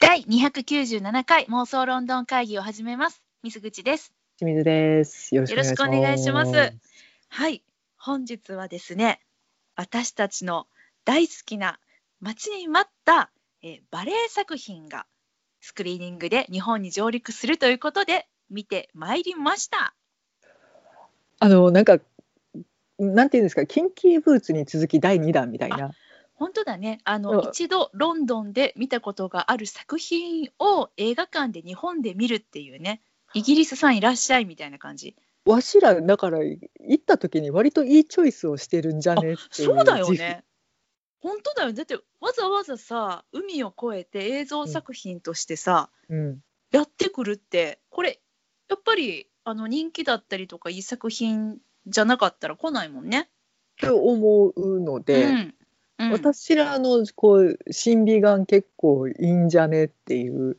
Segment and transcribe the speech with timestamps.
[0.00, 3.20] 第297回妄想ロンドン会議を始めます。
[3.42, 4.12] 水口です。
[4.38, 5.34] 清水です。
[5.34, 6.42] よろしくお願願いしま。
[6.42, 6.72] いします
[7.28, 7.64] はい、
[7.96, 9.20] 本日はですね、
[9.74, 10.68] 私たちの
[11.04, 11.80] 大好きな
[12.20, 15.06] 待ちに待った、えーバレエ作品が
[15.60, 19.96] スクリーニングで日本に上陸するということで見てまいりました。
[21.40, 21.98] あのなんか
[23.00, 25.90] なんていうんですか、キンキーブーツに続き第二弾みたいな。
[26.38, 33.02] 本当だねあの、うん一度ロンドンで見たことがある作品を映画館で日本で見るっていうね
[33.34, 36.60] イギリスさんいらっしゃいみたいな感じわしらだから行
[36.94, 39.62] った時に割といいチョイスをしてるんじゃねって。
[39.64, 40.44] そうだよね。
[41.20, 45.90] 本当だよだってわざわざさ海を越えて映像作品としてさ。
[46.10, 46.40] うん。
[46.70, 48.20] やってくるってこれ
[48.68, 53.30] やっぱりあの人気だったりとかいい作品じゃなかったら来ないもんね。
[53.80, 55.54] と思うので、うん
[55.98, 60.56] うん私らのこう審美眼結構いいんじゃねっていう。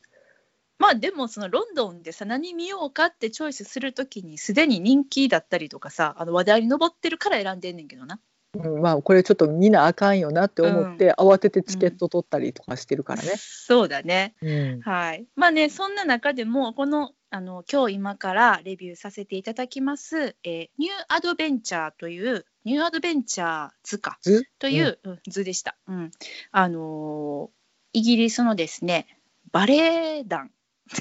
[0.78, 8.20] まあでもそのロンドンでさ何見ようかってチョイスするときにすでに人気だったりとかさあの話題に上ってるから選んでんねんけどな。
[8.56, 13.34] うん、まあこれちょっと見なあかんよなって思って、慌ててチケット取ったりとかしてるからね。
[13.38, 14.34] そうだね。
[14.42, 14.82] うん。
[14.82, 15.28] はい。
[15.36, 24.44] まあね、そんな中でも、この、あの、今日今からレビューさせていただきます、えーニューアドベンチャーという、ニューアドベンチャー図か図？
[24.60, 25.78] という、うん図でした。
[25.88, 26.12] うん。
[26.52, 27.60] あのー
[27.94, 29.08] イギリスのですね、
[29.52, 30.52] バレエ団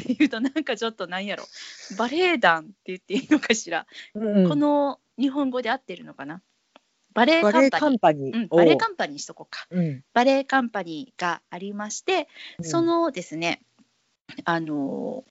[0.00, 1.45] っていうとなんかちょっとなんやろ、
[1.98, 3.87] バレエ団って言っていいのかしら。
[4.15, 6.41] うんこの日本語で合ってるのかな
[7.12, 8.48] バレエカンパニー。
[8.48, 9.67] バレエカンパニーにしとこうか。
[9.70, 10.05] うん。
[10.15, 12.28] バレエカンパニーがありまして、
[12.59, 13.61] うんそのですね、
[14.45, 15.25] あの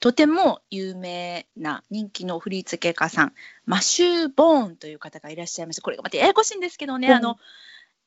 [0.00, 3.34] とても有名な人気の振付家さん、
[3.66, 7.14] マシュー・ボーンという方がいらっしゃいまして、これがまたややこしいんですけどね、うん。
[7.14, 7.38] あの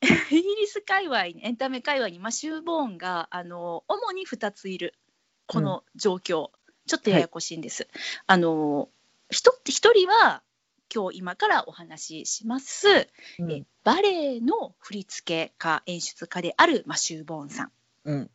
[0.02, 4.94] イギリス界隈に、エンタメ界隈にマシュー・ボーンがあの主に2ついる、
[5.46, 6.50] この状況、
[6.86, 7.88] ちょっとややこしいんです。
[8.26, 8.88] あの
[9.30, 10.42] 一一人は
[10.92, 13.08] 今日今からお話しします、
[13.38, 13.52] うん。
[13.52, 17.72] えバレエの振付家演出家であるマシュー・ボーンさん。
[18.04, 18.30] うん。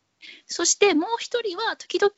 [0.46, 2.12] そしてもう一人は時々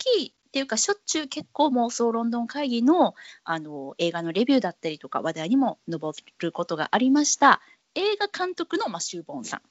[0.51, 7.61] っていうかしょっちゅう結構妄想ロンドン会議のあの映画のレビューだったりとか話題にも上ることがありました。
[7.95, 9.63] 映画監督のマシュー・ボーンさん。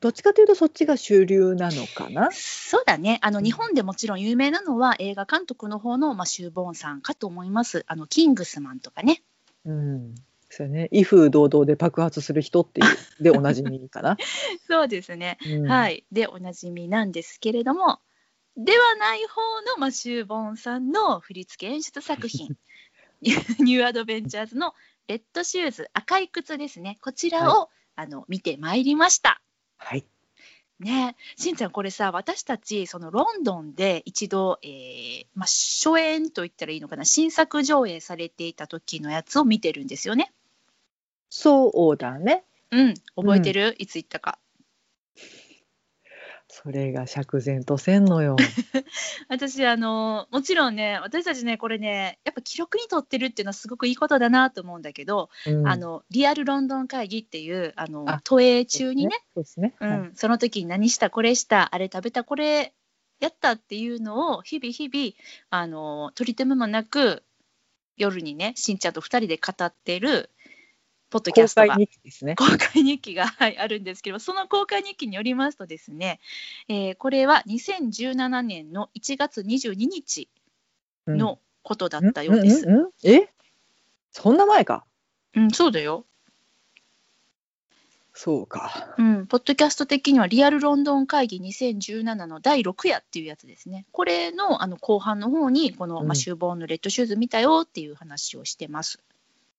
[0.00, 2.30] どっちかというとそっちが主流なのかな？
[2.32, 3.20] そうだね。
[3.22, 3.44] あのうん。
[3.44, 7.84] 日本でもちろん有名なのは映画監督の方のマシュー・ボーンさんかと思います。
[7.86, 9.22] あのキングスマンとかね。
[9.64, 10.14] うん。
[10.50, 10.88] そうね。
[10.90, 14.16] 威風堂々で爆発する人っていうでおなじみかな。
[14.68, 15.38] そうですね。
[15.46, 15.66] うん。
[15.70, 18.00] はい、でおなじみなんですけれども
[18.56, 22.56] ではない方のマシュー・ボーンさんの振付演出作品
[23.20, 24.74] ニューアドベンチャーズの
[25.08, 29.40] レッドシューズ赤い靴ですねこちらを、あの見てまいりました。
[29.78, 30.04] はい。
[30.78, 40.32] ねえしんちゃんこれさ私たちそのロンドンで一度、えーまあ、初演と言ったらいいのかな新作上演されていた時のやつを見てるんですよね。
[41.30, 42.44] そうだね。
[42.70, 44.38] うん覚えてる、いつ行ったか。
[46.62, 48.34] それが釈然とせんのよ。
[49.28, 59.74] 私あのもちろんね私たちねこれねやっぱ記録に取ってるっていうのはすごくいいことだなと思うんだけど、うんあのリアルロンドン会議っていうあのあ都営中にねそうですね。
[59.80, 62.72] うはいん、その時に何したこれしたあれ食べたこれ
[63.20, 65.12] やったっていうのを日々日々
[65.50, 67.22] あの取り留めもなく
[67.98, 70.30] 夜にねしんちゃんと2人で語ってる
[71.10, 72.34] ポッドキャ公ストが開日記ですね。
[72.36, 76.20] 公開日記が、 はい、あるんですけどその公開日記によりますとですね、
[76.68, 80.28] えーこれは2017年の1月22日
[81.06, 82.66] うんのことだったようです。
[82.66, 83.28] んんんえ？
[84.12, 84.84] そんな前か。
[85.34, 86.06] うん、そうだよ。
[88.18, 88.94] そうか。
[88.96, 93.84] うん、ポッドキャスト的にはリアルロンドン会議2017の第6夜っていうやつですね。
[93.92, 99.00] これのあの後半の方にこの、うんマシュー・ボーンのレッドシューズ見たよっていう話をしてます。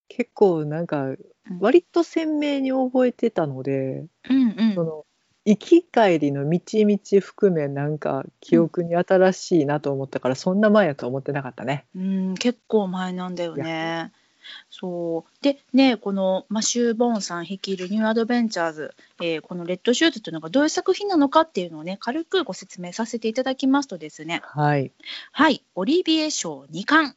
[0.07, 1.15] 結構なんか
[1.59, 4.75] 割と鮮明に覚えてたので、うんうん。
[4.75, 5.05] その
[5.45, 11.85] 行き帰りの道々含めなんか記憶に新しいなと思ったから、そんな前やとは思ってなかったね。
[11.95, 14.11] うん、結構前なんだよね。
[14.69, 15.43] そう。
[15.43, 24.41] でねこのマシュー・ボーンさん率いるニューアドベンチャーズ、えーこのレッドシューズというのがどういう作品なのかっていうのをね軽くご説明させていただきますとですね。
[24.43, 24.91] はい。
[25.31, 25.63] はい。
[25.75, 27.15] オリビエ賞2冠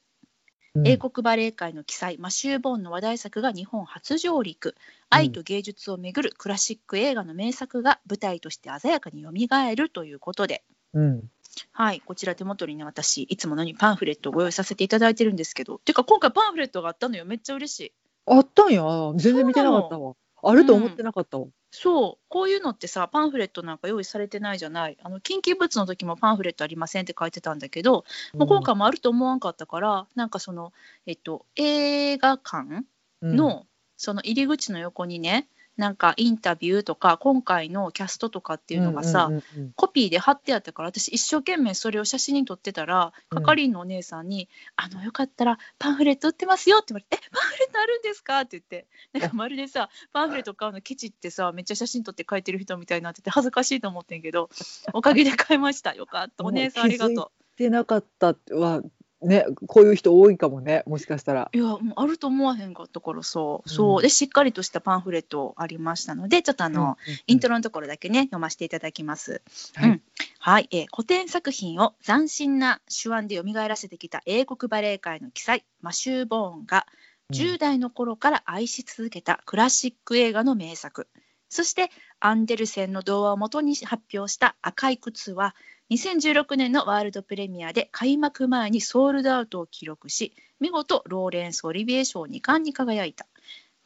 [0.74, 0.86] うん。
[0.86, 4.74] 英国バレエ界の鬼才、マシュー・ボーンの話題作が日本初上陸。
[5.08, 10.62] 愛と芸術をめぐるクラシック映画の名作が舞台として鮮やかによみがえるということで、
[10.94, 11.30] うん。
[11.72, 15.78] はい、こちら手元にね私いつものにパンフレットをご用意させていただいてるんですけど。
[15.78, 17.24] てか今回パンフレットがあったのよ。
[17.24, 17.92] めっちゃ嬉しい。
[18.26, 18.82] あったんや。
[19.16, 20.14] 全然見てなかったわ。
[20.42, 21.46] あると思ってなかったわ。
[21.70, 22.24] そう。
[22.28, 24.96] こういうのってさパンフレットなんか用意されてないじゃない。
[25.02, 28.04] あの緊急物の時もパンフレットありませんって書いてたんだけど、
[28.34, 30.72] もう今回もあると思わんかったからなんかその、
[31.06, 32.84] えっと、映画館
[33.22, 33.36] うん。
[33.36, 33.66] の、
[33.96, 35.48] その入り口の横にね
[35.80, 43.42] なんかインタビューとか今回のキャストとかっていうのがさ、うんうんうんコピーで貼ってあったから私一生懸命それを写真に撮ってたらうん。
[43.42, 48.86] 係員のお姉さんに「あのよかったらパンフレット売ってますよ」って言われて「えパンフレットあるんですか?」って言って。
[49.12, 54.50] なんかまるでさパンフレット買うのケチってさめっちゃ写真撮って書いてる人みたいになってて恥ずかしいと思ってんけど
[54.92, 55.94] おかげで買いました。
[55.94, 56.44] よかった。
[56.44, 58.82] お姉さんありがとでなかったは
[59.22, 61.50] ねこういう人多いかもねもしかしたら。
[61.52, 63.40] ういやもうあると思わへんかったからさ。
[63.40, 63.60] うん。
[63.66, 64.02] そう。
[64.02, 66.96] でしっかりとしたパンフレットありましたのでちょっとあの、
[67.26, 69.42] イントロのところだけね読ませていただきます。
[69.74, 69.90] はい。
[69.90, 70.02] うん。
[70.38, 76.86] はい、えー古典作品を斬新な手腕で蘇らせてきた英国バレエ界の奇才マシュー・ボーンが
[77.30, 81.08] 10代の頃から愛し続けたクラシック映画の名作。
[81.48, 81.90] そして
[82.22, 85.56] アンデルセンの童話をもとに発表した「赤い靴」は
[85.90, 93.26] 2016年のワールドプレミアで開幕前にソールドアウトを記録し見事ローレンス・オリビエ賞2冠に輝いた。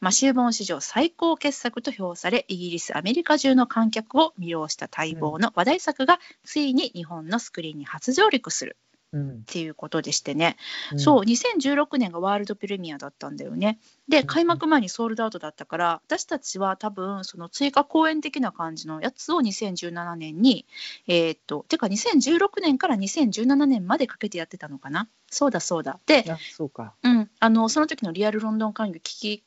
[0.01, 8.77] マシュー・ボン史上最高傑作と評されイギリスアメリカ中の観客を魅了した待望の話題作がついに日本のスクリーンに初上陸する。
[9.15, 10.57] っていうことでしてね、
[10.91, 10.99] うん。
[10.99, 13.79] そう2016年がワールドプレミアだったんだよね。
[14.07, 14.27] でん。
[14.27, 20.65] 開幕前にソールドアウトだったから私たちは多分その追加公演的な感じのやつを2017年に
[21.07, 25.07] えーっとてか2016年から2017年までかけてやってたのかな。
[25.29, 25.99] そうだそうだ。
[26.05, 26.93] で、あそうか。
[27.03, 29.43] うん、あのその時のリアルロンドン会議聞き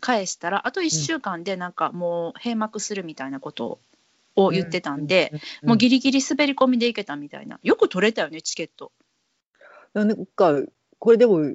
[0.00, 3.78] 返したらあと1週間でなんかもう閉幕するみたいなこと
[4.36, 5.32] を言ってたんで、
[5.62, 7.58] うん、もうギリギリ滑り込みでいけたみたいな。
[7.62, 8.92] よく取れたよねチケット。
[9.94, 10.60] なんか
[10.98, 11.54] これでも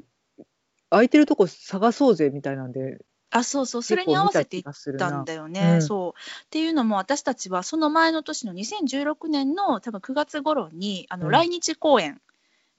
[0.89, 2.99] 空いてるとこ探そうぜみたいなんで
[3.29, 3.83] あそうそう。
[3.83, 5.73] それに合わせていったんだよね。
[5.75, 5.81] うん。
[5.81, 6.19] そう。
[6.45, 11.31] っていうのも私たちはその前の年の2016年の多分9月頃にあのうん。
[11.31, 12.21] 来日公演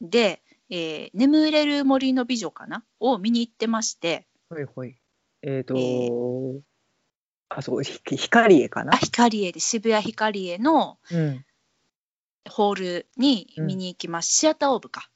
[0.00, 2.82] で「えー眠れる森の美女」かな？
[3.00, 4.26] を見に行ってまして。
[4.48, 4.96] ほいほい。
[5.42, 6.08] えっ、と、え
[7.50, 8.94] あそこひ光絵かな？
[8.94, 8.96] あ。
[8.96, 11.44] 光栄で渋谷光栄のうん。
[12.48, 15.10] ホールに見に行きます、シアターオーブか。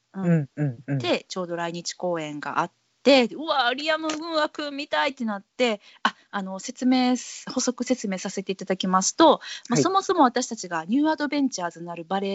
[0.98, 2.72] でちょうど来日公演があっ
[3.02, 7.16] てうわリアム・ムーア君見たいってなってああの説明
[7.52, 9.82] 補足説明させていただきますと、まあはい。
[9.82, 12.28] そもそも私たちがニューアドベンチャーズなるバレ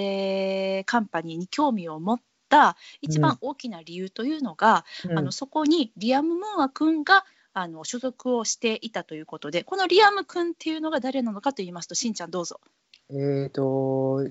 [0.80, 5.18] エカンパニーに興味を持った一番大きな理由というのが、うん。
[5.18, 12.60] あのそこにリアム・ムーア君があの所属をしていたということでこのリアム君っていうのが誰なのかと言いますとしんちゃんどうぞ。
[13.10, 14.28] えっ、と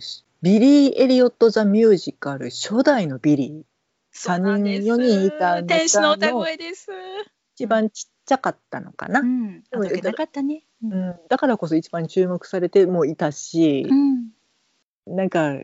[0.47, 3.63] ビリー・エリオット・ザ・ミュージカル初代のビリー。
[4.13, 4.87] 三人そうなんです。
[4.87, 6.87] 四人いた中の天使の歌声です。
[7.57, 9.65] 一番ちっちゃかったのかな、うん、
[10.05, 10.63] なかったね。
[10.85, 11.09] ううん。
[11.11, 13.89] んだからこそ一番注目されてもいたし。
[13.91, 15.17] う、ん。
[15.17, 15.57] なんか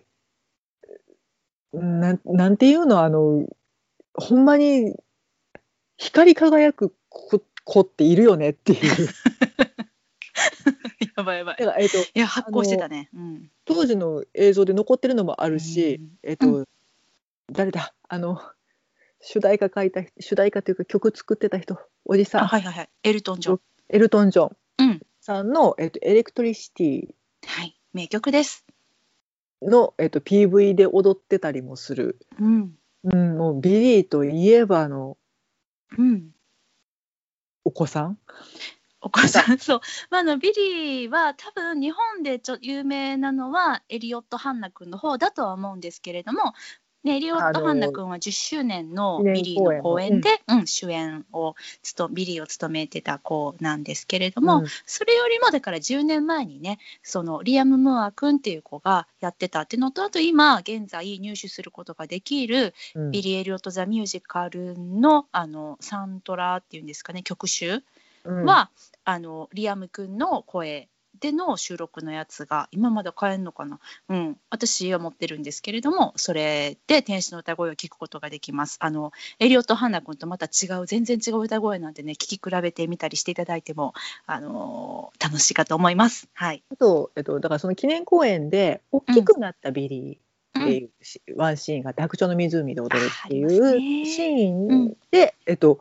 [1.73, 3.47] なんなんていうのあの
[4.15, 4.97] ほんまに
[5.97, 9.09] 光り輝く子子っているよねっていう
[11.17, 11.67] やばいやばいだ。
[11.67, 13.09] から、えっといや発行してたね。
[13.15, 13.51] うん。
[13.65, 16.67] 当時の映像で残ってるのもあるし、うんえっと、
[17.51, 17.95] 誰だ？
[18.09, 18.41] あの
[19.21, 22.89] 主題歌書いた主題歌というか曲作ってた人おじさん、あはいはいはい。
[23.05, 23.61] エルトンジョン。
[23.89, 25.01] エルトン・ジョンうん。
[25.21, 27.15] さんの、えっと、エレクトリシティ
[27.47, 27.79] はい。
[27.93, 28.65] 名曲です。
[29.61, 32.75] の、えっと、PV で踊ってたりもする、うん。
[33.05, 35.17] うん、もうビリーといえばの
[35.97, 36.31] うん。
[37.65, 38.19] お子さん？
[39.03, 39.59] お母さん。
[39.59, 39.81] そう、
[40.11, 46.55] まあ、あのビリーは多分日本でちょ有名なのはエリオット・ハンナ君の方だとは思うんですけれども、
[47.03, 54.67] ね、エリオット・ハンナ君は10周年のビリーの公演公で、うん主演を務ビリーを務めてた子なんですけれども、うん。
[54.87, 63.11] それよりもだから10年前にねそのリアム・ムーア君っていう子がやってたっていうのとあと今現在入手することができるうん。
[63.11, 67.83] ビリー・エリオット・ザ・ミュージカルのあのサントラっていうんですかね曲集
[68.25, 68.45] うん。
[68.45, 68.71] は、
[69.05, 70.89] あのリアム君の声
[71.21, 73.79] での収録のやつが今まだ買えるのかな、
[74.09, 78.77] うん、私は持ってるんですけれどもそれで天使の歌声を聞くことができます。
[78.81, 83.95] あのエリオット・ハンナ君とまた違う全然違う歌声なんでね聞き比べてみたりしていただいても、
[84.27, 86.29] あの楽しいかと思います。
[86.33, 94.07] はい、あと、えっと、だからその記念公演で大きくなったビリーっていうし、ワンシーンが白鳥の湖で踊るっていうね。
[94.07, 95.81] シーンで、えっと、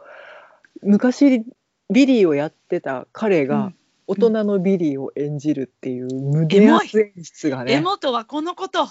[0.83, 1.45] 昔
[1.91, 3.75] ビリーをやってた彼がうん。
[4.07, 8.89] 大人のビリーを演じるっていう胸熱演出がね、エモとはこのこと、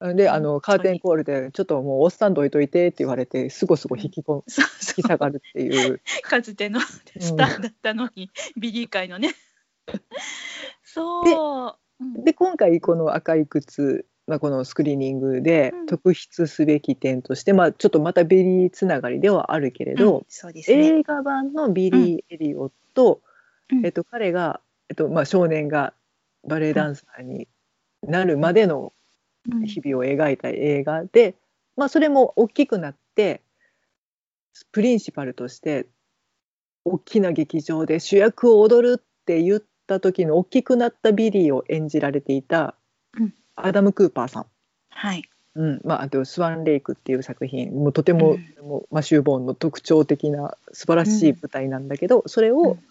[0.00, 6.00] うん、であのカーテンコールで「ちょっともうおっさんどいといて」って言われてすごすご引きこそう引き下がるっていう。
[6.22, 9.34] かつてのスターだったのに、ビリー界のね。
[10.84, 11.74] そう。
[12.00, 12.24] うん。
[12.24, 15.86] で今回この「赤い靴」まあ、このスクリーニングでうん。
[15.86, 19.98] 特筆すべき点として、まあ、ちょっとまたビリーつながりではあるけれうん。
[19.98, 20.98] ど、そうですね。
[20.98, 23.20] 映画版のビリー・エリオット、
[23.70, 23.86] うん。
[23.86, 25.92] えっと、彼が、えっとまあ、少年が
[26.44, 27.48] バレエダンサーに
[28.02, 28.92] なるまでの
[29.50, 29.64] うん。
[29.64, 31.36] 日々を描いた映画で、
[31.76, 33.42] まあ、それも大きくなって
[34.72, 35.86] プリンシパルとして
[36.84, 42.72] 大きな劇場で主役を踊るって言った時の大きくなったビリーを演じられていたうん
[43.56, 44.46] アダム・クーパーさん。
[44.90, 45.22] はい。
[45.54, 52.84] うんまあ、あと「スワンレイク」っていう作品もうとても,、うんもうマシュー・ボーンの特徴的な素晴らしい舞台なんだけど、それうをん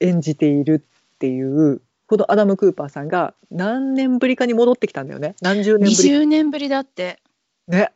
[0.00, 7.20] 演じているっていうこのアダム・クーパーさんが何年ぶりかに戻ってきたんだよね何十年ぶり20年ぶりだって。
[7.66, 7.90] ね。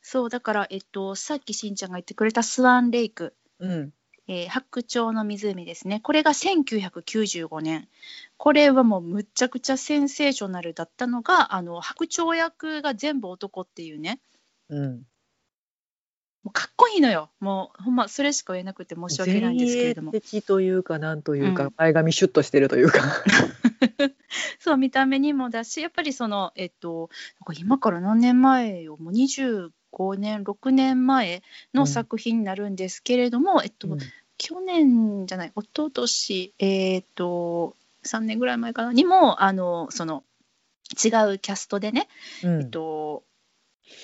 [0.00, 3.92] そうだから、えっと、さっきしんちゃんが言ってくれたスワンレイク、うん
[4.28, 6.00] えー白鳥の湖ですね。
[6.00, 7.88] これが1995年。
[8.36, 14.20] これはもうむちゃくちゃセンセーショナルだったのが、あの白鳥役が全部男っていうね。
[14.68, 15.06] うん、
[16.44, 17.30] もうかっこいいのよ。
[17.40, 23.00] もうほんまそれしか言えなくて申し訳ないんですけれども的というかなんというか、うん前髪シュッとしてるというか
[24.58, 27.10] そう見た目にもだしやっぱりそのえっと
[27.40, 29.70] なんか今から何年前よもう25
[30.16, 31.42] 年6年前
[31.74, 33.88] の作品になるんですけれども、えっと、
[34.38, 40.24] 去年じゃない一昨年えっと3年ぐらい前かなにもあのその
[40.92, 42.08] 違うキャストでね、
[42.42, 42.60] うん。
[42.60, 43.22] えっと、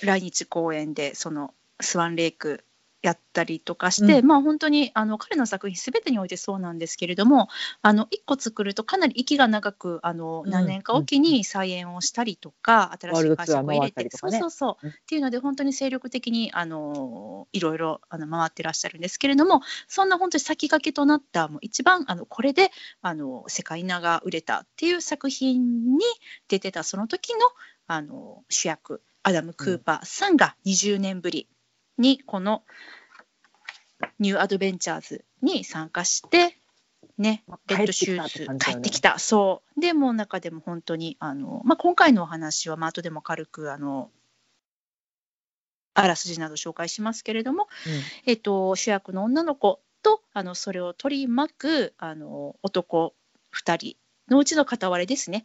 [0.02, 2.64] 来日公演でそのスワンレイク
[3.00, 7.48] やったりとかして、うまあ本当にあの彼の作品全てにおいてそうなんですけれども
[7.80, 10.50] あの1個作るとかなり息が長くあのうん。
[10.50, 14.10] 何年かおきに再演をしたりとか、新しい会社を入れて、ね。
[14.12, 14.88] そうそう、う。
[14.88, 14.90] ん。
[14.90, 22.70] っていうので本当に精力的にあのいろいろあの回ってらっしゃるんですけれどもそんな本当に先駆けとなったもう一番あのこれで
[23.02, 26.04] あの世界名が売れたっていう作品に
[26.48, 27.38] 出てたその時の
[27.86, 31.48] あの主役アダム・クーパーさんが20年ぶり
[31.98, 32.62] にこの
[34.18, 36.56] ニューアドベンチャーズに参加して、
[37.16, 39.80] ねまあ、レッドシュ帰ってきたってーズ帰ってきた、そう。
[39.80, 44.10] でもう中でも本当にあの、まあ、今回のお話は、まあ後でも軽くあの
[45.94, 47.66] あらすじなど紹介しますけれども、
[48.24, 53.14] えっと、主役の女の子とあのそれを取り巻くあの男
[53.52, 53.96] 2人
[54.30, 55.44] のうちの片割れですね。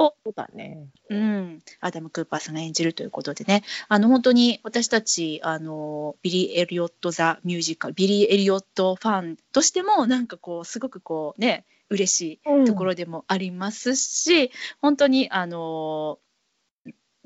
[0.00, 0.88] をそうだね。
[1.08, 16.18] うん、アダム・クーパーさんが演じるということでね、あの本当に私たちあのビリー・エリオット・ザ・ミュージカル、ビリー・エリオットファンとしても、なんかこう、すごくこうね、嬉しいところでもありますし、本当にあの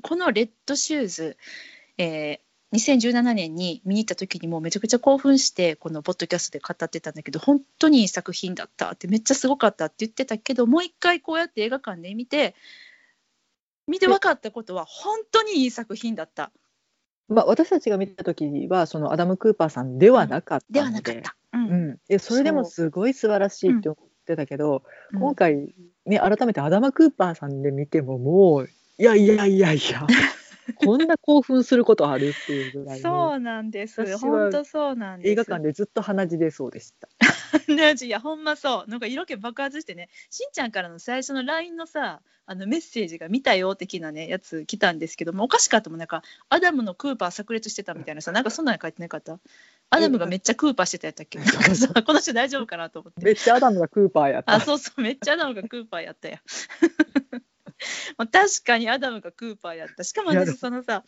[0.01, 1.37] このレッドシューズ、
[1.97, 2.44] えー
[2.75, 12.55] 2017年に見に行った時にもうめちゃくちゃ興奮してこのポッドキャストで語ってたんだけど本当にいい作品だったってめっちゃすごかったって言ってたけどもう一回こうやって映画館で見て
[13.87, 16.51] 見て分かったことは本当にいい作品だった。
[17.27, 21.35] まあ、私たちが見た時はそのアダム・クーパーさんではなかったので,、ではなかった。
[21.53, 21.69] うん。
[21.69, 25.73] うん、でそれでもすごい素晴らしいって思ってたけど、今回
[26.05, 30.07] ね改めてアダム・クーパーさんで見てももういやいやいやいや
[30.77, 33.29] こんな興奮することあるっていうぐらいの。
[33.31, 34.17] そうなんです。
[34.17, 35.31] 本当そうなんです。
[35.31, 37.07] 映画館でずっと鼻血出そうでした。
[37.73, 38.89] ねいやほんまそう。
[38.89, 40.09] なんか色気爆発してね。
[40.29, 45.99] しんちゃんからの最初の LINE のさあのメッセージが見たよ的なねやつ来たんですけどもおかしかったもん。
[45.99, 49.39] なんかアダムのクーパー炸裂してたみたいなさなんかそんなの書いてなかった？
[49.91, 51.39] アダムがめっちゃクーパーしてたやったっけ？
[51.39, 53.23] なんかさこの人大丈夫かなと思って。
[53.23, 54.53] めっちゃアダムがクーパーやった。
[54.53, 55.01] あそうそう。
[55.01, 56.41] めっちゃアダムがクーパーやったや
[58.17, 60.03] まあ確かにアダムがクーパーやった。
[60.03, 61.03] しかも私そのさ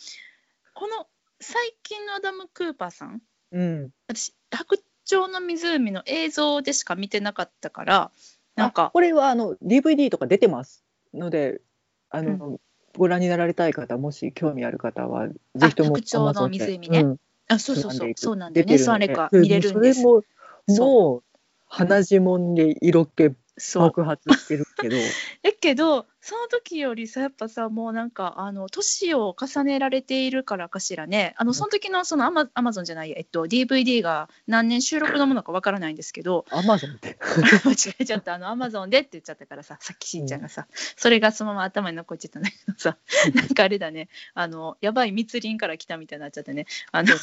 [0.74, 1.08] この
[1.40, 4.78] 最近のアダム・クーパーさんうん、私白
[5.10, 8.12] 鳥の湖の映像でしか見てなかったから
[8.56, 11.62] なんあかこれはあの DVD とか出てますので
[12.10, 12.60] あの、
[12.98, 17.02] ご覧になられたい方もし興味ある方はぜひとも白鳥の湖ね。
[17.02, 17.18] うん。
[17.48, 18.12] あそうそうそう。
[18.16, 18.74] そうなんだよね。
[18.74, 20.02] 出てスワンレイクはの見れるんです。
[20.02, 20.24] そ
[20.70, 21.24] れもう。
[21.70, 23.36] 鼻血もんで色気そう
[23.76, 24.96] 爆発してるけど。
[25.44, 31.34] だけどその時よりさやっぱさもうなんかあの年を重ねられているからかしらね。
[31.38, 36.46] あのその時のそのアマアマゾンじゃないや、えっと、DVD が何年収録のものかわからないんですけど。
[36.50, 37.18] アマゾンって
[37.66, 38.36] 間違えちゃった。
[38.36, 42.98] あのアマゾンでって言っちゃったからささっきしんちゃんがさ、それがそのまま頭に残っちゃったんだけどさ。
[43.34, 44.10] なんかあれだね。
[44.34, 46.68] あのやばい密林から来たみたいになっちゃってね。
[46.92, 47.16] あの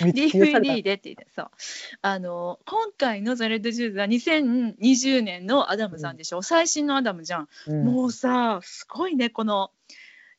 [0.00, 1.50] DVD でって言ってそう。
[2.02, 7.84] あの今回の「The Red Shoes」は2020年のアダムさんでしょ、最新のアダムじゃん、うん。
[7.84, 9.30] もうさすごいね。
[9.30, 9.70] この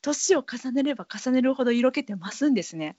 [0.02, 2.98] 年を重ねれば重ねるほど色気って増すんですね。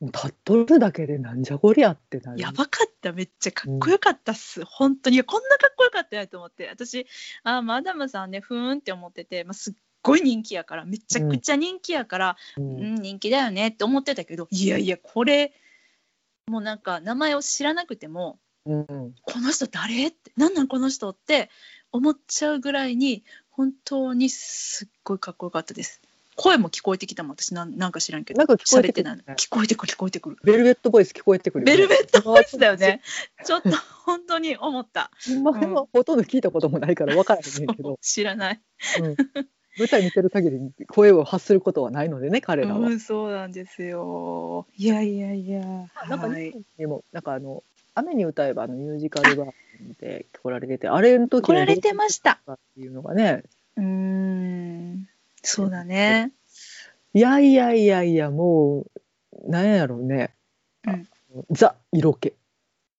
[0.00, 2.40] 立っとるだけでなんじゃこりゃってなる。
[2.40, 3.12] やばかった。
[3.12, 5.22] めっちゃかっこよかったっす、本当に。
[5.22, 6.68] こんなかっこよかったやと思って。
[6.68, 7.06] 私
[7.42, 15.52] あマダムさんねふーんって思ってて、まあ、すっごい人気やからめちゃくちゃ人気やから、ううんん、人気だよねって思ってたけどいやいやこれ
[16.46, 18.86] もうなんか名前を知らなくてもうん。
[19.22, 21.50] この人誰ってなんなんこの人って
[21.92, 26.00] 思っちゃうぐらいに本当にすっごいかっこよかったです。
[26.36, 28.38] 声も聞こえてきたもん私なんなんか知らんけど。
[28.38, 29.22] なんか聞こえてくる喋ってないの。
[29.36, 30.36] 聞こえてくる聞こえてくる。
[30.42, 31.64] ベルベットボイス聞こえてくる。
[31.64, 33.02] ベルベットボイスだよね。
[33.44, 33.70] ちょっと
[34.04, 35.10] 本当に思った。
[35.28, 37.76] 前はほとんど聞いたこともないから分からへんねん。
[37.76, 38.60] けど、知らない。
[39.00, 39.16] うん
[39.78, 42.78] 舞台見てる限り声を発することはないのでね彼らは。
[42.78, 44.66] うんそうなんですよ。
[44.76, 45.60] いやいやいや。
[46.08, 46.46] なんかはい。
[46.46, 47.62] 日本にもなんかあの
[47.94, 49.50] 雨に歌えばのミュージカルバー
[50.00, 52.40] で来られててあれの時来られてました。
[52.46, 53.42] たっていうのがね。
[53.76, 55.08] うーん。
[55.42, 56.32] そうだね。
[57.12, 60.34] いやいやいやいやもうなんやろうね、
[60.86, 61.08] うん。
[61.50, 62.34] ザ色気。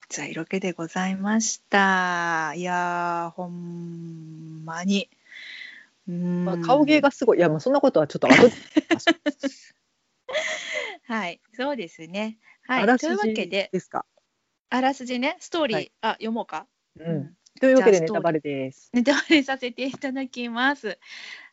[0.10, 2.54] ザ色気でございました。
[2.56, 5.10] いやーほんまに
[6.08, 8.54] まあ、顔芸がすごいいやまあそんなことはちょっと後で。
[11.08, 12.38] はいそうですね。
[12.68, 14.06] はあらいというわすじけでですか。
[14.70, 15.92] あらすじねストーリー、はい。
[16.02, 16.68] あ読もうか？
[17.00, 17.36] うん。
[17.60, 18.90] というわけでネタバレです。
[18.94, 21.00] ネタバレさせていただきます。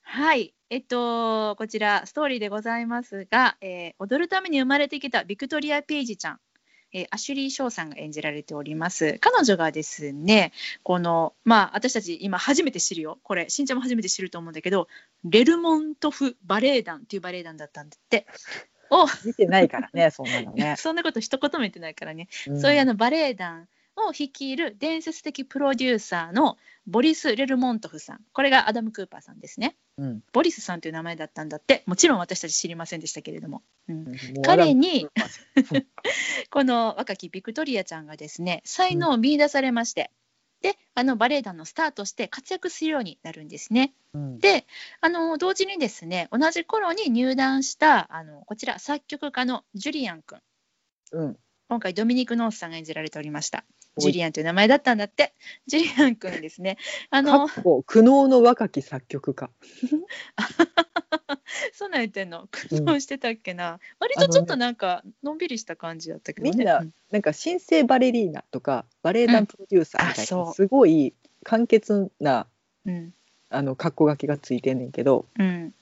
[0.02, 6.40] はい、えっと、こちらストーリーでございますが、えー踊るために生まれてきたビクトリア・ペイジちゃん、
[6.92, 9.18] えーアシュリー・ショーさんが演じられております。
[9.20, 13.18] 彼女がですね、この、まあ、私たち今初めて知るよ。
[13.22, 14.88] これ、しんちゃんも初めて知ると思うんだけど、
[15.24, 18.26] レルモントフバレエ団っていうバレエ団だったんだって。
[18.90, 20.76] を、見てないからねそんなのね。
[20.78, 22.28] そんなこと一言も言ってないからね。
[22.50, 26.56] んそういうあのバレエ団を率いる伝説的プロデューサーの
[26.86, 28.20] ボリス・レルモントフさん。
[28.32, 29.76] これがアダム・クーパーさんですね。
[29.98, 31.82] うんボリスさんという名前だったんだって。
[31.86, 33.62] もちろん私たち知りませんでしたけれども。
[33.88, 35.08] うんもう彼に
[36.50, 40.10] この若きビクトリアちゃんがですね、才能を見出されまして、
[40.62, 43.92] で、あのバレエ団のスタートして活躍するようになるんですね。
[44.14, 44.66] うんで、
[45.00, 50.40] あの同時にですね、同じ頃に入団したあのこちら作曲家のジュリアン君。
[51.12, 51.36] うん
[51.68, 53.64] 今回ドミニク・ノースさんが演じられておりました。
[53.98, 55.34] ジュリアンという名前だったんだって。
[55.66, 56.78] ジュリアン君ですね。
[57.10, 57.48] あかの
[57.82, 59.50] 苦悩の若き作曲家。
[61.72, 62.48] そんなん言ってんの？
[62.50, 66.56] 苦うん悩してたっけな、割とちょっとなんかのんびりした感じだったけどね。
[66.56, 72.46] みんなうんなんか新生バレリーナとかバレエ団プロデューサーみたいな、うんすごい簡潔な
[72.86, 73.14] うん
[73.50, 75.74] あの格好書きがついてんねんけどうん、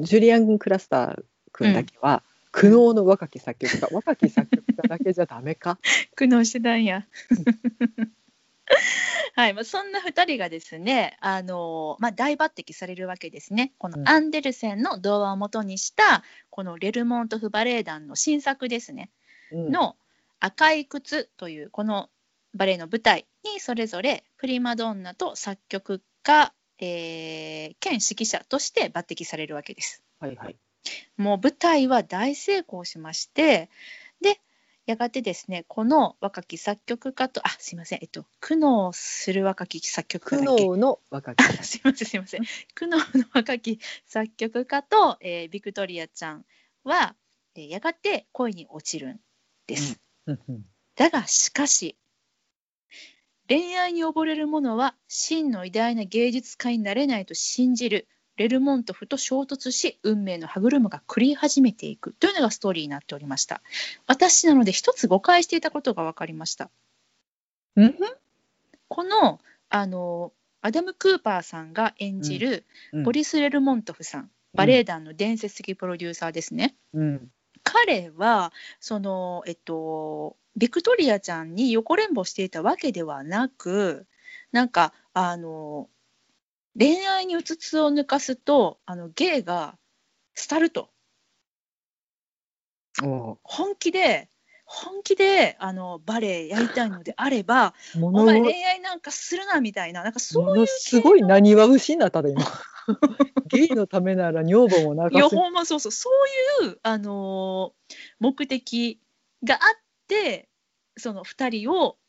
[0.00, 5.80] ジュリアン・クラスター君だけは、苦悩の若き作曲家若き作曲家だけじゃダメか？
[6.14, 7.04] 苦悩してたんや。
[9.34, 13.72] はい、まあ、そんな2人がですね、あのまあ、大抜擢されるわけですね。
[13.78, 19.10] こうんのアンデルセンの童話をもとにした、このレルモントフバレエ団の新作ですね。
[19.50, 19.96] うんの
[20.38, 22.08] 「赤い靴」というこの
[22.54, 30.04] バレエの舞台にそれぞれプリマドンナと作曲家、えー兼指揮者として抜擢されるわけです。
[30.20, 30.56] はいはい
[31.16, 33.70] もう舞台は大成功しまして
[34.20, 34.40] で
[34.86, 40.64] やがてですねこの若き作曲家とあすいませんえっと苦悩する若き作曲苦家だっけ？
[40.64, 42.42] 悩の若きあ すいませんすいません。
[42.74, 46.44] 苦悩の若き作曲家と、えービクトリアちゃん
[46.82, 47.16] は、
[47.54, 49.20] えーやがて恋に落ちるん
[49.66, 50.00] です。
[50.96, 51.96] だがしかし
[53.48, 62.14] 恋愛に溺れる者は真の偉大な芸術家になれないと信じるレルモントフと衝突し運命の歯車が繰り始めていく。
[62.14, 63.60] というのがストーリーになっておりました。
[64.06, 66.70] 私なので一つ誤解していたことが分かりました。
[67.76, 67.94] うん？
[68.88, 73.02] このあのアダム・クーパーさんが演じるうん。
[73.04, 77.30] ボリス・レルモントフさん、バレエ団の伝説的プロデューサーですね、うん。
[77.62, 84.06] 彼はそのえっとビクトリアちゃんに横連棒していたわけではなく
[84.52, 85.88] なんかあの
[86.78, 89.76] 恋愛にうつつを抜かすとあのゲイが
[90.48, 90.90] 廃ると。
[93.02, 94.28] お本気で
[94.64, 102.42] 本気であのバレエやりたいのであればもお前恋愛なんかするなみたいななんかそうもいうのすごいなにわ節になったで今。
[103.48, 105.92] ゲイのためなら女房も泣いやかすほんまそうそう。
[105.92, 106.10] そ
[106.62, 109.00] ういう、あのー目的
[109.42, 109.60] があっ
[110.08, 110.48] て
[110.96, 112.03] その2人をうん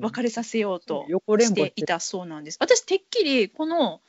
[0.00, 1.06] 別れさせようと
[1.38, 2.58] していたそうなんです。
[2.60, 4.00] 私てっきりこの、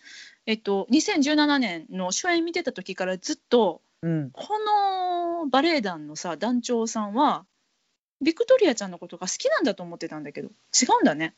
[0.46, 4.32] えっと、2017年の初演見てた時からずっとうん。
[4.32, 7.46] このバレエ団のさ団長さんは
[8.22, 10.52] ビクトリアちゃんのことが好きなんだと思ってたんだけど違
[11.00, 11.34] うんだね。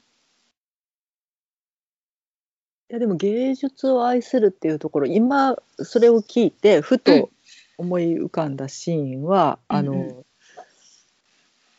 [2.89, 6.99] やでも芸術を愛するっていうところ今それを聞いてふうん。
[6.99, 7.29] と
[7.77, 10.25] 思い浮かんだシーンは、あの、うんうん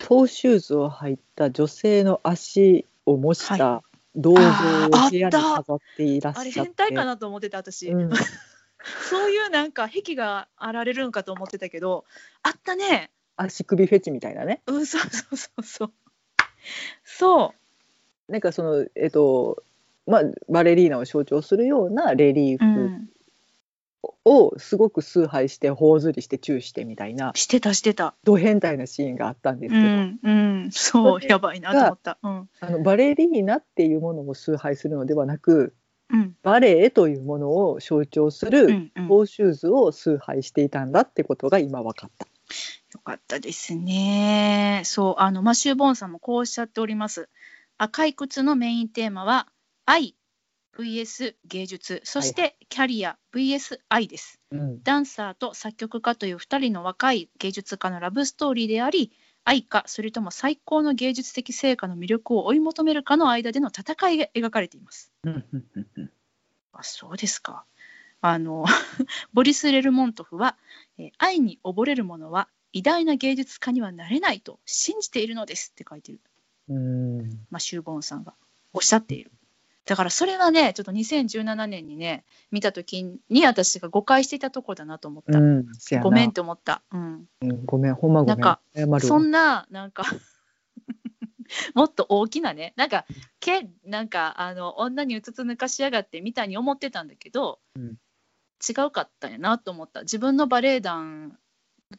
[0.06, 3.82] トーシューズを履いた女性の足を模した
[4.14, 6.50] 銅像を部屋に飾っていらっしゃあって。
[6.50, 8.10] れ変態かなと思ってた私、うん。
[9.10, 12.04] そういうなんか癖があられるんかと思ってたけど
[12.44, 13.10] あったね。
[13.34, 14.62] 足首フェチみたいなね。
[14.68, 15.92] うんそうそうそうそう。
[17.02, 17.54] そ
[18.28, 19.64] なんかそのえっと
[20.06, 23.10] まあバレリーナを象徴するようなレリーう、うフん、
[24.26, 28.14] をすごく崇拝して頬ずりしてチューしてみたいなしてたしてた。
[28.24, 30.30] ド変態なシーンがあったんですけど、うんう
[30.66, 32.18] んそうやばいなと思った。
[32.22, 32.48] うん。
[32.60, 35.74] あのバレリーナっていうものを崇拝するのではなく
[36.10, 36.36] うん。
[36.42, 39.08] バレエというものを象徴すうるんうん。
[39.08, 42.26] トーシューズを崇拝していたんだってことが今分かった。
[42.92, 44.82] よかったですね。
[44.84, 47.28] そう、あのマシュー・ボーンさんもこうおっしゃっております。
[47.78, 49.48] 赤い靴のメインテーマは
[49.84, 50.16] 愛
[50.76, 54.40] VS 芸術、そしてキャリア VS 愛です。
[54.50, 59.10] うんダンサーと作曲家という2人の若い芸術家のラブストーリーであり、
[59.44, 65.12] 愛かそれとも最高の芸術的成果の魅力を追い求めるかの間での戦いが描かれています。
[66.72, 67.64] あそうですか。
[68.20, 68.64] あの
[69.32, 70.56] ボリス・レルモントフは、
[70.98, 76.20] えー愛に溺れる者は偉大な芸術家にはなれないと信じているのですって書いてる、
[76.68, 78.34] うんまあ、シューボーンさんが
[78.72, 79.30] おっしゃっている。
[79.86, 85.38] だからそれはね、ちょっと2017年にね、見たときに私が誤解していたところだなと思った。
[85.38, 86.82] うんせやなごめんって思った。
[86.92, 87.28] うん。
[87.40, 90.04] うんごめんほんまごめんなんかそんな、なんか
[91.74, 93.06] もっと大きなね、なんか、
[93.38, 97.96] けなんかあの女にうつつ抜かしやがってみたいに思ってたんだけど、うん
[98.66, 100.00] 違うかったんやなと思った。
[100.00, 101.38] 自分のバレエ団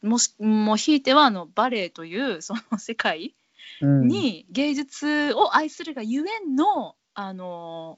[0.02, 3.36] もしもひいてはあのバレエというその世界
[3.80, 7.97] うんに芸術を愛するがゆえんの、あの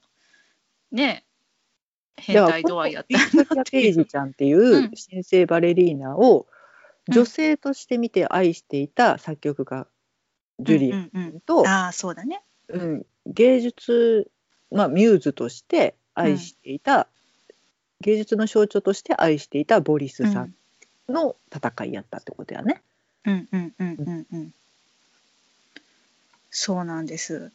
[0.94, 1.26] ね
[2.16, 6.48] 変態度合いやった飯塚ペイジちゃんっていううん新生バレリーナを
[7.10, 9.88] 女性として見て愛していた作曲家
[10.62, 12.42] ジュリエうんうんうんと、ああそうだね。
[12.70, 14.32] うん芸術、
[14.72, 17.08] まあ、ミューズとして愛していた、
[18.02, 20.54] 芸術の象徴として愛していたボリスさん
[21.10, 22.82] の戦いやったってことやね。
[23.26, 24.54] うんうんうんうんうん。
[26.50, 27.52] そうなんです。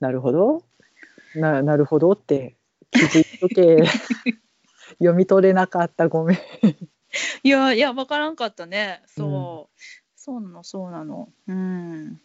[0.00, 0.64] なるほど。
[1.34, 2.56] ななるほどって
[2.90, 3.84] 気づいとけ
[4.98, 6.38] 読み取れなかったごめん。
[7.42, 9.02] いやいや分からんかったね。
[9.06, 9.80] そう、
[10.16, 11.32] そうなのそうなの。
[11.46, 12.20] うん。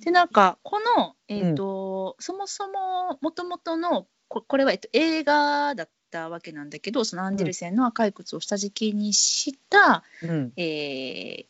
[0.00, 11.46] でなんかこのえっ、と、そもそももともとのここれは、えっと、映画だったわけなんだけどそのアンデルセンの赤い靴を下敷きにした、うんえー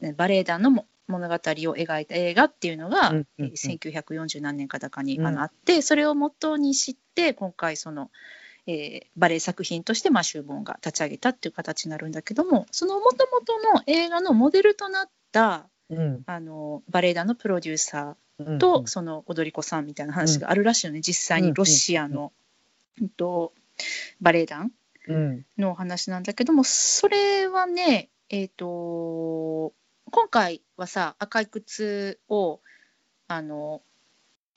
[0.00, 3.46] ねバレエ団のも物語を描いた映画っていうのが、うんうんうん。
[3.46, 5.26] えー1940何年かだかに、うん。
[5.26, 8.10] あのあってそれを元にして今回その、
[8.66, 16.22] えーバレエ作品としてマシューボンが立ち上げたっていう形になるんだけどもその元々の映画のモデルとなったうん。
[16.26, 22.32] あのバレエ団のプロデューサうんーと、その踊り子さんみたいな話があるらしいよね、実際にロシアの、
[23.00, 23.52] うんと
[24.20, 24.70] バレエ団
[25.08, 25.46] うん。
[25.56, 29.72] のお話なんだけどもそれはねえっ、と
[30.10, 32.60] 今回はさ赤い靴を
[33.28, 33.82] あの、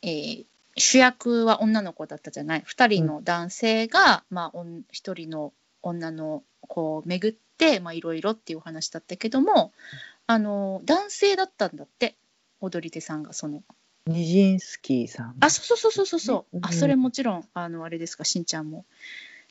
[0.02, 0.46] えー
[0.78, 9.74] 主役は女の子だったじゃない？2人の男性が、まあ、おん1人の女の子を巡ってまあいろいろっていうお話だったけども
[10.28, 12.16] あの男性だったんだって
[12.62, 13.64] 踊り手さんがその。
[14.08, 15.36] ニジンスキーさん。
[15.42, 16.66] あそうそうそうそうそう、うん。
[16.66, 18.86] あそれもちろんあのあれですかしんちゃんも。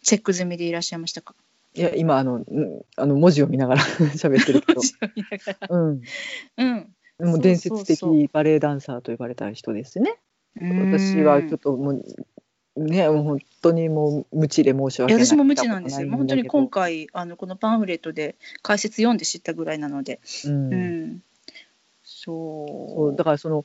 [0.02, 1.34] チェック済みでいらっしゃいましたか？
[1.74, 3.82] いや今あのうんあの文字を見ながら
[4.16, 4.80] 喋ってるけど、
[5.68, 6.00] うん、
[6.56, 6.94] うん。
[7.20, 10.18] もう伝説的バレエダンサーと呼ばれた人ですね。
[10.60, 10.92] うん。
[10.92, 15.24] 私はちょっともうねもう本当にもう無知で申し訳ない。
[15.24, 16.08] 私も無知なんですよ。
[16.08, 17.06] もう本当に今回。
[17.06, 20.72] 回あのこのパンフレットで解説読んで知ったぐらいなので、うん。
[20.72, 21.22] うん、
[22.02, 23.16] そう。
[23.16, 23.64] だからその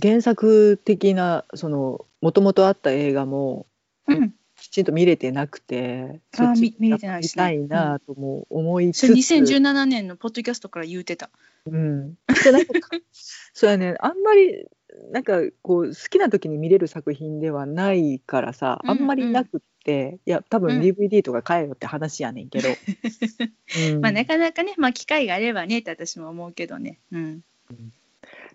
[0.00, 3.66] 原作的なそのもともとあった映画も
[4.08, 4.34] うん、
[4.68, 7.56] きちんと見れてなくて、あーそっち見見れてないですね。
[7.56, 11.30] 見たいなとも思いつそれつ、2017年のポッドキャストから言うてた。
[11.66, 12.72] うん、でなんか
[13.54, 13.96] そうやね。
[13.98, 14.66] あんまり
[15.10, 20.82] なんかこう好きな時に見れる作品ではないからさあんまりなくって、いや多分うん。
[20.82, 22.68] DVD とか買えよって話やねんけど、
[23.90, 24.00] うん。
[24.02, 26.98] まあなかなかね、まあ機会があればねって私も思うけどね。
[27.10, 27.42] うん。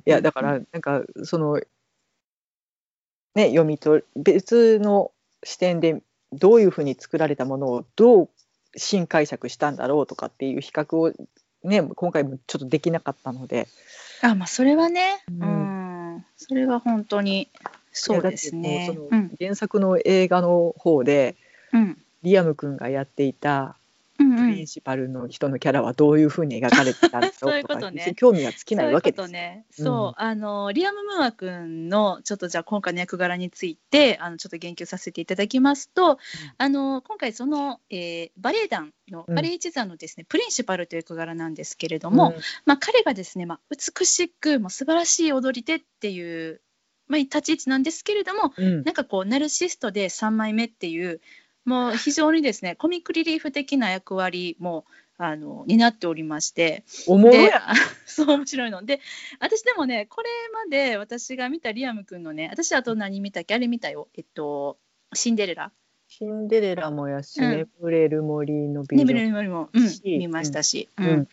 [0.06, 1.60] いやだからなんかその
[3.34, 5.12] ね読み取る別の
[5.44, 6.02] 視点で
[6.32, 8.30] どういうふうに作られたものをどう
[8.76, 11.14] 新解釈したんだろうとかっていう比較を
[11.64, 13.68] ね今回もちょっとできなかったので、
[14.22, 16.16] あまあそれはね、ううん。
[16.18, 17.50] ん、それは本当に
[17.92, 18.86] そうですね。
[18.88, 19.24] そうん。
[19.30, 21.36] の原作の映画の方で、
[21.72, 21.98] うん。
[22.24, 23.78] リアム君がやっていた
[24.20, 24.38] うんうん。
[24.38, 28.14] プリンシパルの人のキャラはどういうふうに描かれてたんだろそうとか ことね。
[28.16, 29.32] 興味が尽きないわけです。
[29.32, 29.66] ね。
[29.78, 36.18] うんそう、あのリアム・ムーア君のちょっとじゃあ今回の役柄についてあのちょっと言及させていただきますと、
[36.58, 39.36] あの今回その、えーバレエ団のうん。
[39.36, 46.62] バレエ一座のですね、プリンシパルという役柄なんですけれども、まあ彼がですねまあ美しくもう素晴らしい踊り手っていう
[47.08, 48.66] まあ立ち位置なんですけれども、うん。
[48.66, 51.22] うんなんかこうナルシストで3枚目っていう
[51.66, 54.86] もう非常にですねコミックリリーフ的な役割も
[55.18, 56.84] あの担っておりまして。
[57.08, 57.72] でおもろや。
[57.72, 57.74] あ
[58.06, 58.84] そう面白いの。
[58.84, 59.00] で
[59.40, 63.56] 私でもねこれまで私が見たリアム君のね私あと何見たっけ？
[63.56, 64.08] あれ見たよ。
[64.16, 64.78] えっと
[65.14, 65.72] シンデレラ。
[66.08, 67.52] シンデレラもやし、うん。
[67.52, 71.28] 眠れる森の美ね女見るも、うん、し見ましたし、ううんん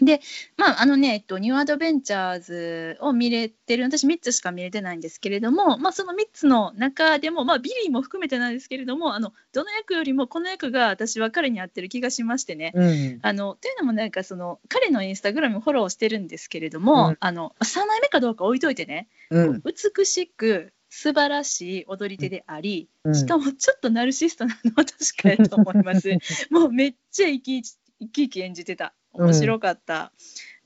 [0.00, 0.20] で
[0.56, 13.18] まああのね、えっと、ニューアドベンチャーズを見れてる私3つしか見れてないんですけれども、まあ、その3つの中でも、まあ、ビリーも含めてなんですけれどもあのどの役よりもこの役が私は彼に合ってる気がしましてね、うん。
[13.22, 19.08] あのというのもなんかその彼のインスタグラムをフォローしてるんですけれども、うんあの3枚目かどうか置いといてね。
[19.30, 19.62] うん。
[19.62, 23.14] 美しく素晴らしい踊り手であり、うん。
[23.14, 26.10] しかもちょっとナルシストなのは確かやと思います。
[26.50, 30.12] もうめっちゃ生き生き生き演じてた面白かった。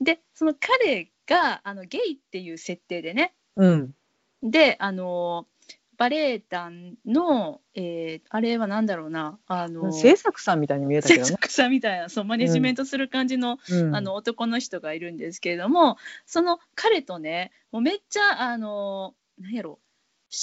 [0.01, 3.33] でその彼があのゲイっていう設定でね。
[3.55, 3.95] うん。
[4.41, 5.47] であの
[5.95, 9.39] バレエ団の、えーあれは何だろうな。
[9.47, 11.31] あの制作さんみたいに見えたけ制どね。
[11.31, 13.95] 作者みたいなそうマネジメントする感じの,、うん。
[13.95, 19.79] あの男の人がいるんですけれどもその彼とねもうめっちゃあの何やろ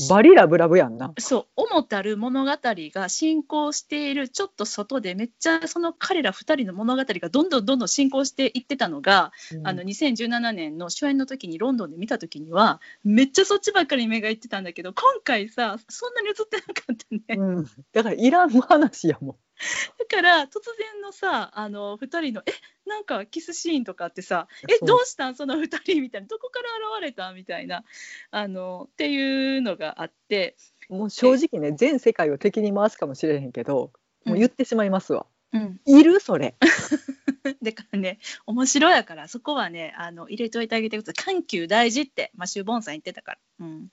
[0.09, 1.13] バリラブラブやんな。
[1.19, 9.33] そう主たる物語が進行しているちょっと外でめっちゃその彼ら2人の物語がどんどんどんどん進行していってたのが、
[9.65, 17.41] あの2017年の初演の時にロンドンで見た時にはめっちゃそっちばっかり目がいってたんだけど今回さそんなに映ってなかったね。
[17.41, 19.37] うん、だからいらん話やもん。
[19.99, 22.53] だから突然のさあの2人の「え
[22.89, 25.35] なんかキスシーンとかってさえどうしたん？
[25.35, 26.27] その2人」みたいな。
[26.27, 26.69] どこから
[26.99, 27.33] 現れた？
[27.33, 27.85] みたいな。
[28.31, 30.57] あのっていうのがあって。
[30.89, 33.93] もう正直ね全世界を敵に回すかもしれへんけど、
[34.25, 35.27] もう言ってしまいますわ。
[35.53, 36.19] うん、いる？
[36.21, 36.55] それ。
[37.63, 41.35] だからね面白いやからそこはねあの入れといてあげてください。
[41.37, 43.89] 緩急大事ってマシュー・ボンさん言ってたから、うん、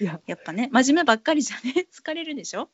[0.00, 0.20] いや。
[0.26, 1.86] やっぱね真面目ばっかりじゃね？
[1.92, 2.70] 疲れるでしょ？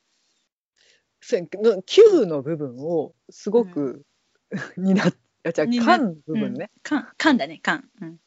[1.23, 4.03] せの Q の部分をすごく、
[4.77, 5.13] になっ
[5.45, 6.69] あじゃあ缶の部分ね。
[6.83, 8.19] 缶缶だね缶、うん、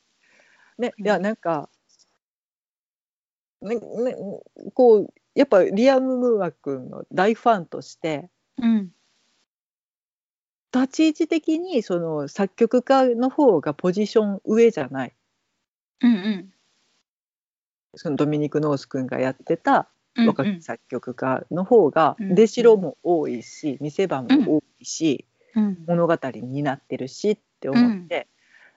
[0.78, 1.04] ねうん。
[1.04, 1.68] いやなんか、
[3.62, 3.80] ねね、
[4.74, 8.92] こうやっぱリアム・ムーア君の大ファンとしてうん。
[10.74, 15.14] 立ち位置的にその作曲家の方がポジション上じゃない。
[16.02, 16.52] うんうん。
[17.94, 19.86] そのドミニク・ノース君がやってたうん
[20.24, 25.24] 若き作曲家の方がうん出代も多いし見せ場も多いし、
[25.54, 25.78] うん。
[25.86, 28.26] 物語になってるしって思って、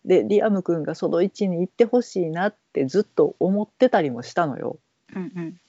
[0.06, 4.78] でリアム君がその位置に行ってほしいなってずっと思ってたりもしたのよ。
[5.15, 5.60] うんうん。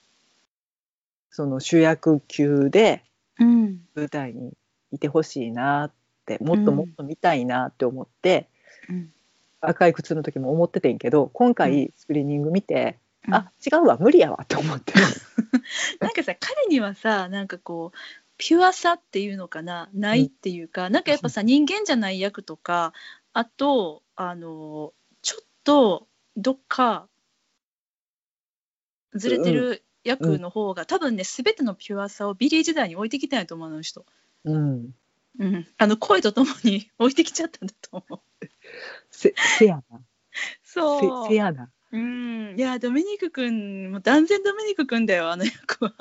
[1.29, 3.03] その主役級で
[3.39, 3.81] うん。
[3.95, 4.53] 舞台に
[4.91, 5.91] いてほしいなっ
[6.25, 8.47] てもっともっと見たいなって思って、
[8.89, 9.11] うん。
[9.61, 13.33] 赤い靴の時も思っててんけど今う回スクリーニング見て、うん。
[13.33, 14.93] あ違うわ無理やわって思って。
[15.99, 17.97] なんかさ彼にはさなんかこう
[18.37, 19.89] ピュアさっていうのかな？
[19.93, 22.93] ないっていうか、なんかやっぱさ人間じゃない役とか
[23.33, 27.07] あとあのちょっとどっか
[29.13, 34.05] ずれてる役の方が、多分ね全てのピュアさをビリー時代に置いてきたんやと思うあの人、
[34.45, 34.95] うん。
[35.39, 38.45] うん、あの声とともに置いてきちゃったんだと思う。
[39.11, 40.01] せせやな。
[40.63, 41.27] そう。
[41.27, 41.69] せせやな。
[41.91, 42.55] うん。
[42.57, 45.93] いやドミニク君も断然ドミニク君だよあの役は。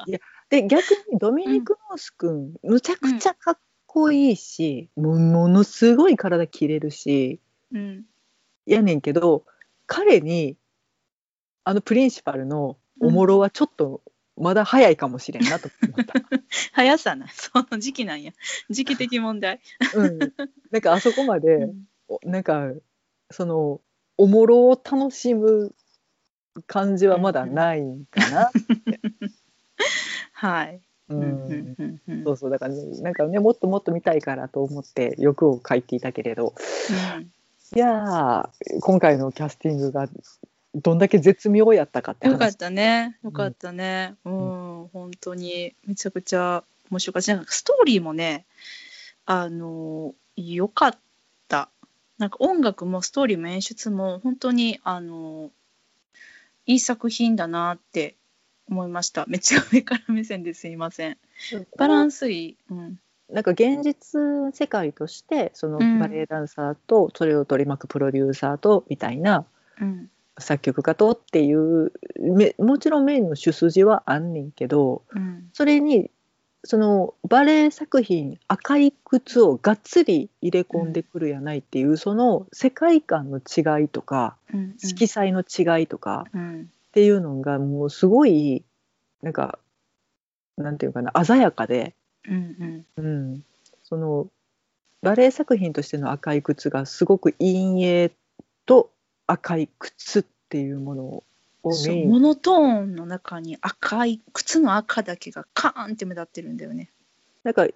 [0.48, 7.40] で逆にドミニク・ノース君、むちゃくちゃかっこいいし、もうものすごい体切れるし
[7.72, 8.04] うん。
[8.66, 9.44] やねんけど
[9.86, 10.56] 彼に
[11.64, 14.02] あのプリンシパルのおもろはちょっと
[14.36, 16.14] まだ早いかもしれんなと思った。
[16.72, 17.28] 速さな。
[17.28, 18.32] その時期なんや。
[18.70, 19.60] 時期的問題、
[19.94, 20.18] うん、
[20.70, 21.84] なんかあそこまで、 うん。
[22.08, 22.72] おなんか
[23.30, 23.80] その
[24.20, 25.74] おもろを楽しむ
[26.66, 28.50] 感じはまだないんかな。
[30.34, 30.80] はい。
[31.08, 36.54] ううんんうんうんそうそうだから、ね、なんかねもっともっと見たいからと思って欲を書いていたけれど
[37.74, 40.06] いやー今回のキャスティングが
[40.74, 43.18] どんだけ絶妙やったかって話よかったね。
[43.24, 44.16] よかったね。
[44.24, 44.32] うん、
[44.92, 48.44] 本当にめちゃくちゃ面白かったストーリーもね、
[49.24, 50.98] あの良かった。
[52.20, 55.50] なんか音楽もストーリーも演出も本当にあの
[56.66, 58.14] いい作品だなって
[58.68, 59.24] 思いました。
[59.26, 61.16] めっちゃ上から目線ですいません。
[61.78, 64.20] バランスいい、うん、なんか現実
[64.52, 65.98] 世界としてそのうん。
[65.98, 69.46] バレエダンサーとそれを取り巻くプロデューサーとみたいな
[69.80, 70.10] うん。
[70.38, 75.48] 作曲家とっていうめもちろんメインの主筋はあんねんけどうん。
[75.54, 76.10] それに
[76.64, 86.62] そのバレエ作品「赤い靴」をがっつり入れ込んでくるやないっていう、その世界観の違いとかうん色彩の違いとかうん。
[86.62, 88.64] っていうのがもうすごい
[89.22, 89.58] なんか
[90.56, 91.94] なんていうかな鮮やかで。
[92.28, 93.04] うんうん。
[93.04, 93.44] うん、
[93.82, 94.28] その
[95.02, 98.12] バレエ作品としての赤い靴がすごく陰影
[98.66, 98.90] と
[99.26, 101.24] 赤い靴っていうものを
[101.62, 102.10] そうメイン。
[102.10, 106.90] モノトーンの中に赤い靴の赤だけがカーンって目立ってるんだよね。
[107.44, 107.66] なんか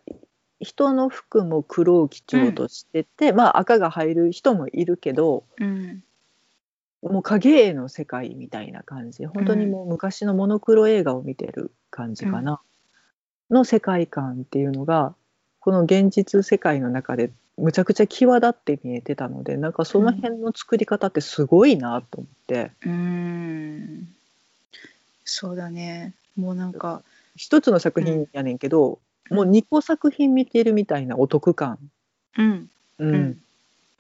[0.61, 6.03] 人の服も黒を基調としてて、まあ赤が入る人もいるけどうん。
[7.03, 9.27] もう影絵の世界みたいな感じ。
[9.27, 12.63] 本当にもう昔のモノクロ映画を見てる感じかな、
[13.51, 15.15] の世界観っていうのが
[15.61, 24.09] この現実世界の中でむちゃくちゃ際立って見えてたのでなんかその辺の作り方ってすごいなと思って、うーん。
[25.25, 26.15] そうだね。
[26.37, 27.03] もうなんか
[27.37, 28.99] 一つの作品やねんけど、
[29.31, 31.79] もう2個作品見てるみたいなお得感、
[32.37, 32.71] うん。
[32.99, 33.15] うん。
[33.15, 33.39] うん。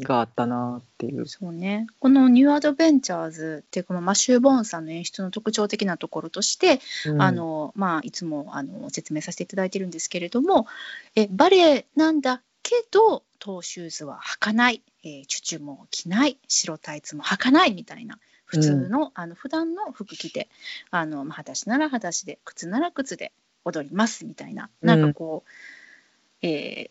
[0.00, 1.26] があったなっていう。
[1.26, 1.86] そうね。
[2.00, 7.22] この「ニューアドベンチャーズ」っていうこのマシュー・ボーンさんの演出の特徴的なところとして、うん。
[7.22, 10.66] あのまあ、いつもあの説明させていただいてるんですけれども
[11.14, 12.42] えバレエなんだ？
[12.64, 16.38] けどトーシューズは履かない、えーチュチュも着ない。
[16.48, 18.18] 白タイツも履かないみたいな。
[18.46, 20.48] 普通の,、あの普段の服着て
[20.90, 23.32] あの、まあ、裸足なら裸足で靴なら靴で
[23.64, 24.70] 踊りますみたいな。
[24.80, 26.90] なんかこう、え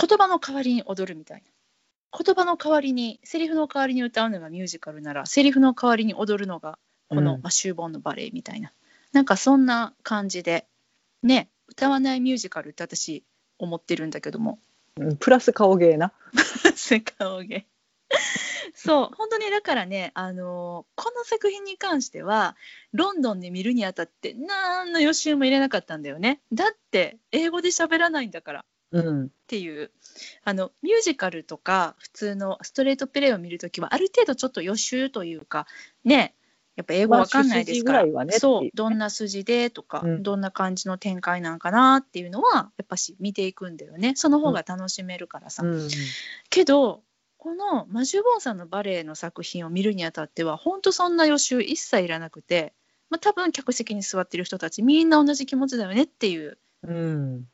[0.00, 2.22] 言葉の代わりに踊るみたいな。
[2.24, 7.42] 言葉の代わりにセリフの代わりに歌うのがミュージカルならセリフの代わりに踊るのがこの、うん。
[7.42, 8.72] まあ、終盤のバレエみたいな。
[9.12, 10.66] なんかそんな感じで
[11.24, 13.24] ね歌わないミュージカルって私
[13.58, 14.52] 思ってるんだけども。
[14.52, 14.58] うん
[15.18, 16.12] プラス顔芸な。
[16.74, 17.66] セカオゲ
[18.74, 22.56] そう本当にだからねあのこの作品に関しては
[22.92, 26.40] ロンドンで見るにあたって何の予習も入れなかったんだよね。
[26.52, 28.64] だって英語で喋らないんだから。
[28.92, 29.24] うん。
[29.26, 29.90] っていう。
[30.44, 35.66] あのミュージカルとか普通のストレートプレイを見るときはある程度ちょっと予習というか
[36.04, 36.34] ね
[36.76, 40.22] やっぱ英語わかんないですから、まあねそうどんな筋でとか、うん。
[40.22, 44.14] どんな感じの展開なんかなっていうのはやっぱし見ていくんだよね。
[44.16, 45.88] その方が楽しめるからさ、うん。
[46.48, 47.02] けど
[47.36, 52.72] このマジュボンさんのバレエの作品を見るにあたっては本当そんな予習一切いらなくて、
[53.08, 56.58] まあ、多分客席に座ってる人たちみんな同じ気持ちだよねっていう。
[56.82, 57.44] うん。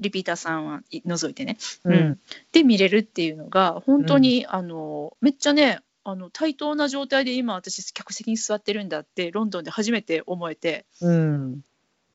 [0.00, 1.58] リピーターさんはい除いてね。
[1.84, 1.92] うん。
[1.92, 2.20] うん。
[2.52, 11.64] で見れるっていうのが本当に、あのめっちゃねあの対等な状態で今私客席に座ってるんだってロンドンで初めて思えてうん。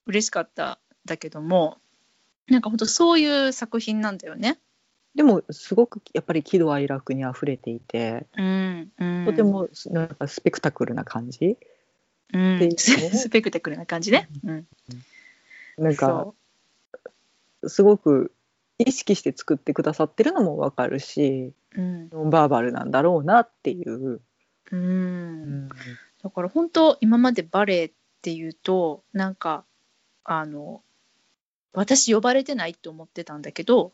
[0.05, 1.77] 嬉しかったんだけども
[2.49, 4.57] なんか本当そういう作品なんだよね。
[5.15, 11.57] でもすごくやっぱり喜怒哀楽にあふれていて、うんうん、とてもなんかスペクタクルな感じ。
[12.33, 12.71] うん。
[12.77, 14.29] スペクタクルな感じね。
[14.45, 14.67] うん、
[15.77, 16.33] なんか
[17.63, 18.31] そすごく
[18.77, 24.21] 意識して作ってくださってるのもわかるしう、うんバーバルなんだろうなっていう。
[24.71, 25.69] うん、
[26.21, 29.63] だから本当今までバレエっていうとなんか
[30.25, 30.81] あの
[31.71, 33.93] 私呼ばれてないと思ってたんだけど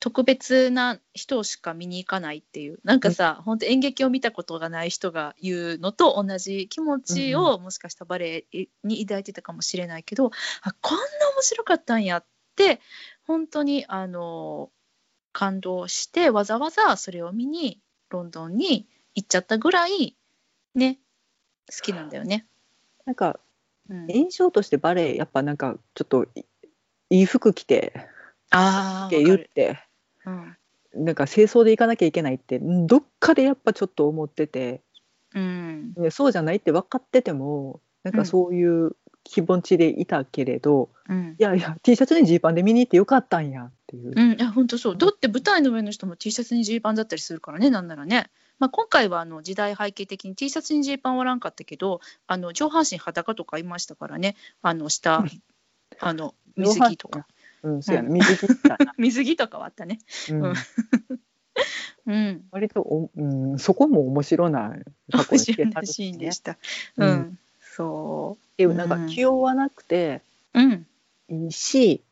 [0.00, 2.80] 特別な人しか見に行かないっていう。
[2.84, 10.30] なんかさ、本当演劇を見たことがない人が言うのと同じ気持ちを、もしかしたらバレエに抱いてたかもしれないけど
[10.62, 11.02] あこんな
[11.36, 12.24] 面白かったんやっ
[12.56, 12.80] て
[13.26, 14.70] 本当にあの
[15.32, 20.16] 感動してわざわざそれを見にロンドンに行っちゃったぐらい
[20.74, 20.98] ね
[21.70, 22.46] 好きなんだよね。
[23.06, 23.38] なんか
[23.88, 26.44] うん、印象としてバレエやっぱなんかちょっとい
[27.10, 28.08] いい服着てって
[28.50, 29.24] ああわかる。
[29.24, 29.78] 言って
[30.24, 30.56] うん。
[31.04, 34.80] なんか清掃で行かなきゃいけないってんどっかでやっぱちょっと思ってて
[35.34, 35.94] うん。
[36.10, 41.36] そうじゃないって分かっててもなんかそういう気持ちでいたけれど、うん。
[41.38, 43.64] いやいや T シャツにジーパンで見に行ってよかったんや。
[43.64, 44.12] っていう。
[44.14, 55.24] うん、いや本当そうだって舞台の上の人も T シャツにジーパンだったりするからねなんならね、まあ、今回はあの時代背景的に T シャツにジーパンはおらんかったけどあの上半身裸とかいましたからねあの下
[55.98, 57.26] あの水着とか。
[57.62, 59.98] うん、そうやな水着だな、 水着とかはあったね。
[60.30, 60.54] うんうん
[62.06, 62.44] うん。
[62.50, 64.74] 割とお、うん、そこも面白な
[65.12, 66.52] 過去面にしてた白いシーンでした。
[66.96, 67.38] ううんん。
[67.60, 70.22] そでもなんかうん気負わなくて
[70.54, 70.60] う。
[70.60, 70.86] うん。
[71.28, 72.02] いいし、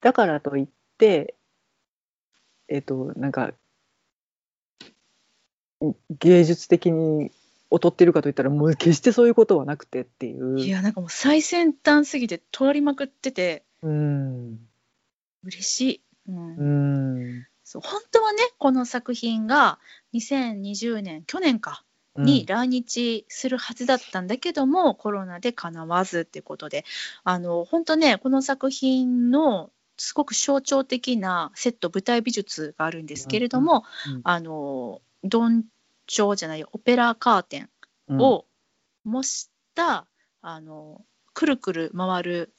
[0.00, 3.52] だからといってえっとなんか
[6.10, 7.30] 芸術的に
[7.72, 10.60] 劣ってるかといったらもう決してそういうことはなくてっていう。
[10.60, 13.64] いやなんかもう最先端すぎて通りまくってて。
[13.82, 14.58] うん。
[15.44, 16.02] 嬉しい。
[16.28, 16.56] うん。
[16.56, 17.46] うん。
[17.64, 19.78] そう本当はねこの作品が
[20.14, 21.84] 2020年去年か
[22.16, 22.24] うん。
[22.24, 26.84] に来日するはずだったんだけども、コロナでかなわずってことで。
[27.22, 29.70] あの本当ねこの作品の
[30.00, 35.64] すごく象徴的なセット舞台美術があるんですけれども、うんうんあのどん
[36.06, 37.70] ちょうじゃないオペラカーテン
[38.08, 38.20] うん。
[38.20, 38.46] を
[39.04, 40.06] 模した、
[40.40, 42.52] あのくるくる回る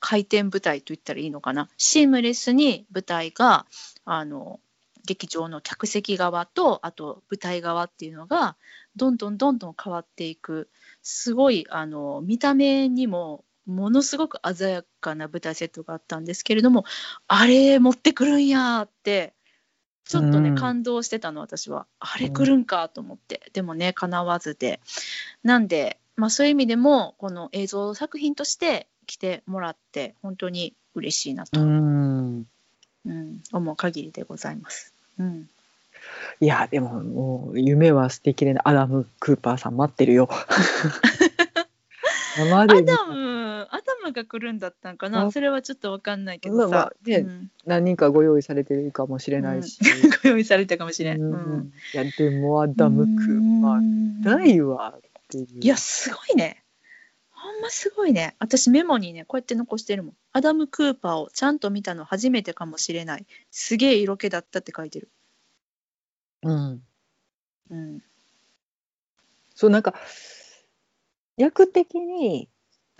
[0.00, 1.68] 回転舞台と言ったらいいのかな。
[1.76, 3.66] シームレスに舞台が
[4.04, 4.60] あの
[5.06, 8.56] 劇場の客席側とあと舞台側っていうのが
[8.96, 10.68] どんどんどんどん変わっていく。
[11.02, 16.84] すごいあの見た目にもものすごく鮮やかな舞台セットがあったんですけれども
[17.26, 19.34] あれ持ってくるんやって
[20.08, 20.56] ちょっとね、うん。
[20.56, 21.86] 感動してたの私は。
[22.00, 24.80] あれ来るんかと思って、でもね叶わずで。
[25.44, 32.46] なんで、まあ、そういう意味でもこの映像作品として来てもらって本当に嬉しいなと、うん。
[33.04, 33.42] うん。
[33.52, 34.94] 思う限りでございます。
[35.18, 35.48] うん、
[36.40, 40.30] いやでももう夢は素敵でねアダム・クーパーさん待ってるよ。
[42.36, 42.74] 生アダ
[43.06, 45.26] ムアダムが来るんだったんかな？
[45.26, 45.30] あ。
[45.32, 47.50] それはちょっと分かんないけどさ、ねうん。
[47.66, 49.78] 何人かご用意されてるかもしれないし。
[50.22, 51.20] ご用意されたかもしれん。
[51.20, 51.58] ううん。
[51.60, 55.46] んいやでもアダム・クーパーうんないわっていう。
[55.60, 56.62] いやすごいね。
[57.30, 58.36] ほんますごいね。
[58.38, 60.14] 私メモにねこうやって残してるもん。
[60.32, 63.26] アダム・クーパーをちゃんと見たの初めてかもしれない。
[63.50, 65.08] すげえ色気だったって書いてる。
[66.42, 66.82] うん、
[67.70, 68.02] うん。
[69.54, 69.94] そうなんか
[71.38, 72.48] 役的に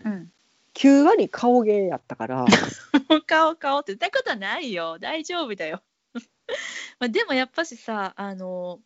[0.05, 0.32] うん。
[0.74, 2.47] 9割顔芸やったから。
[3.26, 4.99] 顔顔って言ったことはないよ。
[5.01, 5.82] 大丈夫だよ。
[7.01, 8.80] まあでもやっぱしさあの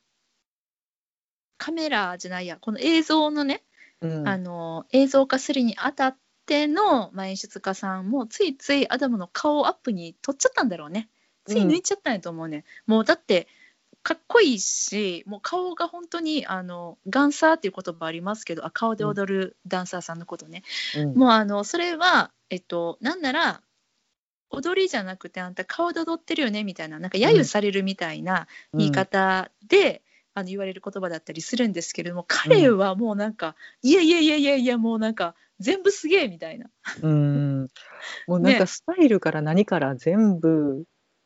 [1.58, 2.56] カメラじゃないや。
[2.56, 3.62] この映像のね、
[4.00, 4.28] うん。
[4.28, 11.10] あの映像化するにあたっての、まあ、演出家さんもついついアダムの顔アップに撮っちゃったんだろうね。
[11.44, 13.48] つい抜いちゃったんやと思うね、もうだって
[14.02, 20.62] かっこいいしもう顔が本当にあのガンサーっていう言葉ありますけどあ顔で踊るダンサーさんのことね、
[20.96, 21.14] うん。
[21.14, 23.62] もうあのそれはえっとなんなら
[24.50, 30.02] 踊りじゃなくてあんた顔で踊ってるよねみたいななんか揶揄されるみたいな言い方で、
[30.34, 36.66] あの言われる言葉だったりするんですけれども彼はもうなんか、いやいやいやいやいやもうなんか全部すげえみたいな。
[37.02, 37.68] うん。
[38.26, 38.58] もうなんね。
[38.58, 40.84] かスタイルから何から全部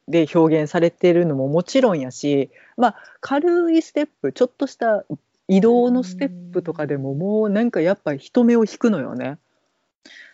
[0.09, 5.05] で表現されてるのももちろんやし、まあ、軽いステップちょっとした
[5.49, 9.39] 移動のステップとかでももうなんかやっぱり人目を引くのよね。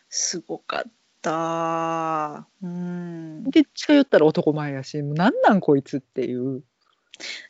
[0.09, 0.93] すごかっ
[1.23, 6.63] たうんで近寄ったら男前やしもうなんなんこいつっていう。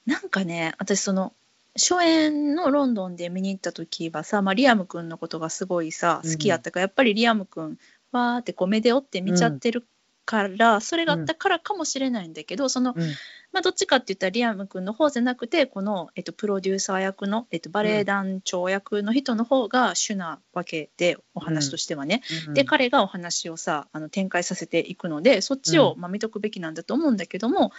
[0.07, 1.33] なんかね私その
[1.75, 7.79] 初演のロンドンで見に行った時はさ、まあ、リアム君のことがすごいさうん好きやったから、やっぱりリアム君
[8.11, 9.87] わーってこう目で追って見ちゃってる
[10.25, 13.13] から、それがあったからかもしれないんだけどその、うん。
[13.53, 22.23] まあ、どっちかって言ったらリアム君の方じゃなくてこの、えっと、プロデューサー役の、えっと、バレエ団長役の人の方が主なわけでお話としてはね、
[22.55, 27.73] で彼がお話をさあの展開させていくのでそっちを、まあ、見とくべきなんだと思うんだけども、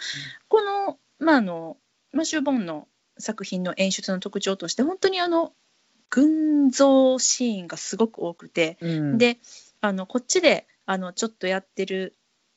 [0.48, 1.76] この,、まあ、あの
[2.12, 2.86] マシュー・ボンの
[3.18, 5.52] 作品の演出の特徴として本当にあの
[6.10, 9.38] 群像シーンがすごく多くて、うん、で
[9.80, 12.14] あのこっちであのちょっとやってる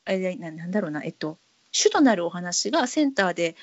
[0.08, 1.04] あれななんだろうな。
[1.04, 1.38] えっと
[1.72, 3.56] 主となるお話がセンターで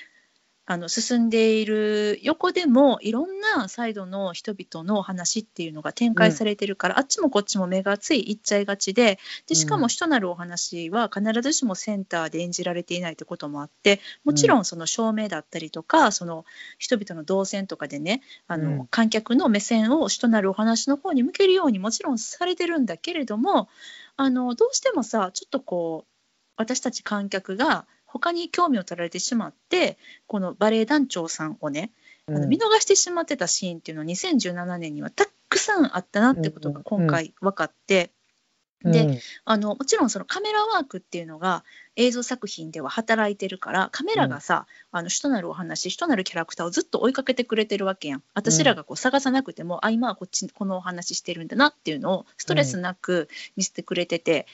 [0.67, 14.65] あの進んでいる横でもいろんなサイドの人々の話っていうのが展開されてるから、あっちもこっちも目がついいっちゃいがちででしかも主となるお話は必ずしもセンターで演じられていないということもあってもちろん。
[14.65, 16.47] その照明だったりとか、その
[16.79, 18.87] 人々の動線とかでねあの、うん。
[18.87, 23.69] 観客の目線を主となるお話の方に向けるようにもちろんされてるんだけれども
[24.17, 26.14] あのどうしてもさちょっとこう
[26.57, 31.91] 私たち観客が他に興味を取られてしまってこのバレエ団長さんをね、
[32.29, 38.11] あの見逃してしまってたシーンっていうのは2017年にはたくさんあったなってことが今回分かって、
[38.85, 39.19] でうん。
[39.45, 41.65] あのもちろんそのカメラワークっていうのが
[41.97, 48.23] 映像作品では働いてるからカメラがさ、あの主となるお話主となるキャラクターをずっと追いかけてくれてるわけやん。
[48.35, 54.47] 私らがこう探さなくても、あ今はこっちこのお話してるんだなっていうのをストレスなく見せてくれてて、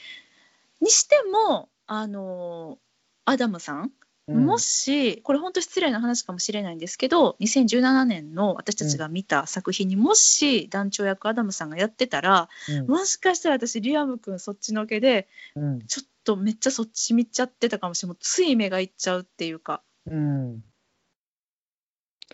[0.81, 2.77] にしてもあの
[3.25, 3.91] アダムさん？
[4.29, 4.45] うん。
[4.45, 12.87] もしこれ本当失礼な話かもしれないんですけど2017年の私たちが見た作品にもし団長役アダムさんがやってたら、うん。
[12.87, 15.79] もしかしたら私リアム君そっちのけでうん。
[15.81, 18.17] ちょっとめっちゃそっち見ちゃってたかもしれない。
[18.21, 19.81] つい目がいっちゃうっていうか。
[20.05, 20.63] うん。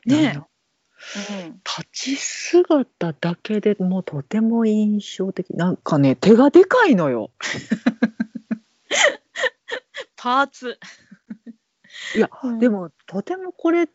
[0.05, 0.39] ね
[1.15, 5.49] うん、立ち姿だけでもうとても印象的。
[5.51, 7.31] なんかね手がでかいのよ
[10.17, 10.79] パーツ。
[12.15, 13.87] いや、うんでもとてもこれっ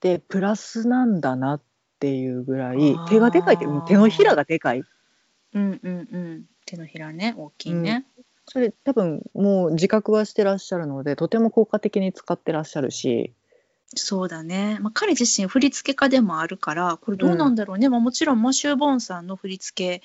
[0.00, 1.62] てプラスなんだなっ
[1.98, 4.82] ていうぐらい手がでかいって手のひらがでかい
[5.54, 6.44] うんうんうん。
[6.64, 8.06] 手のひらね、大きいね。
[8.48, 13.32] それ多分もう自覚はしてらっしゃるのでとても効果的に使ってらっしゃるし
[13.94, 14.78] そうだね。
[14.80, 17.88] まあ、彼自身振付家でもあるから、これどうなんだろうね。
[17.88, 20.02] まあ、もちろんマシュー・ボーンさんの振り付け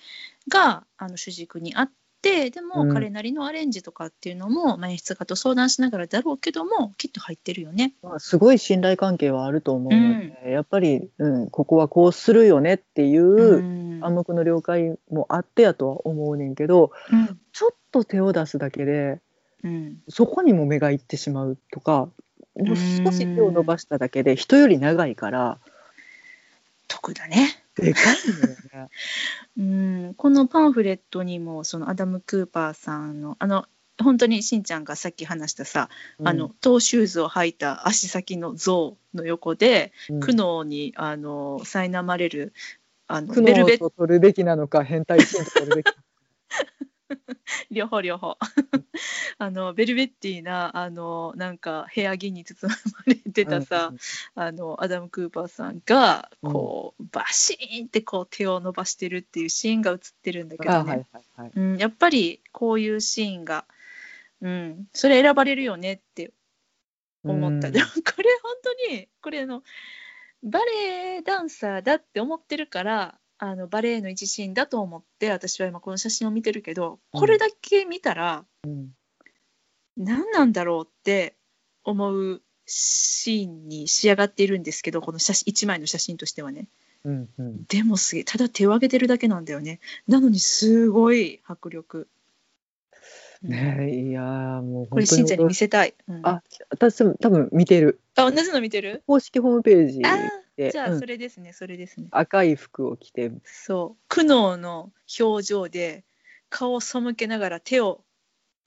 [0.50, 1.92] があの主軸にあっ
[2.22, 2.94] て、でもうん。
[2.94, 7.94] 彼なりのアレンジとかっていうのも、まあ、演出家と相談しながらだろうけども、きっと入ってるよね。
[8.02, 14.04] まあ、すごい信頼関係はあると思うので、やっぱり、うん、ここはこうするよねっていううん。
[14.04, 17.40] 暗黙の了解もあってやとは思うねんけどうん。
[17.52, 19.20] ちょっと手を出すだけで
[19.64, 19.98] うん。
[20.08, 22.10] そこにも目がいってしまうとか
[22.56, 25.60] もう少し手を伸ばしただけで人より長いから
[26.88, 27.64] 得だね。
[27.82, 28.90] でかいんだよね。
[29.58, 33.66] うん、このパンフレットにもそのアダム・クーパーさんのあの
[34.00, 35.90] 本当にしんちゃんがさっき話したさ、
[36.24, 40.20] あのトーシューズを履いた足先の像の横で、うん。
[40.20, 42.54] 苦悩にあの苛まれる
[43.08, 45.88] あの苦ベルベッ悩と取るべきなのか変態シーンと取るべき
[47.72, 48.38] 両方両方。
[49.40, 53.94] あのベルベッティなあのなんか部屋着に包まれてたさ、
[54.36, 60.86] あのアダム・クーパーさんがこう、バシーンってこう手を伸ばしてるっていうシーンが映ってるんだけど
[61.56, 63.66] うん、やっぱりこういうシーンが、
[64.42, 66.32] うん、それ選ばれるよねって
[67.24, 67.74] 思った、うん。
[67.74, 69.64] でもこれ本当にこれあの
[70.44, 78.90] バレエダンサーだって思ってるからあのバレエの一シーンだと思って私は今この写真を見てるけどこれだけ見たらうん。
[79.96, 81.36] 何なんだろうって
[81.84, 86.68] 思うシーンに仕上がっているんですけどこの写真1枚の写真としてはね。
[87.04, 87.66] うんうん。
[87.66, 89.80] でもすげえただ手を挙げてるだけなんだよね。
[90.08, 92.08] なのにすごい迫力、
[93.44, 93.50] うん。
[93.50, 96.22] ねえいやーもうこれしんちゃんに見せせたい、うん。
[96.24, 98.00] あ私も多分見てる。
[98.16, 99.04] あ同じの見てる？
[99.08, 100.02] 公式ホームページ
[100.58, 101.00] じゃあうん。
[101.00, 102.08] それですね、それですね。
[102.12, 103.32] 赤い服を着て。
[103.44, 104.04] そう。
[104.08, 106.04] 苦悩の表情で
[106.50, 108.04] 顔を背けながら手を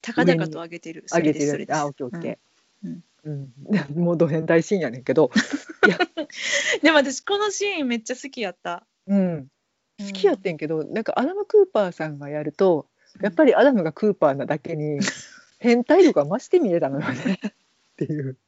[0.01, 1.05] 高々と上げてる。
[1.07, 1.67] そ上げてる。
[1.71, 2.39] あオッケーオッケ
[2.85, 2.93] うん。
[2.93, 3.53] ーうん。
[4.03, 5.31] もうド変態シーンやねんけど。
[6.83, 9.19] でも私このシーンめっちゃ好きやった、うん。
[9.19, 9.51] うん。
[10.07, 12.87] 好きやってんけどなんかアダム・クーパーさんがやると
[13.21, 15.01] やっぱりアダムがクーパーなだけに
[15.59, 17.41] 変態力が増して見えたのよね。
[17.45, 17.53] っ
[17.97, 18.39] ていう。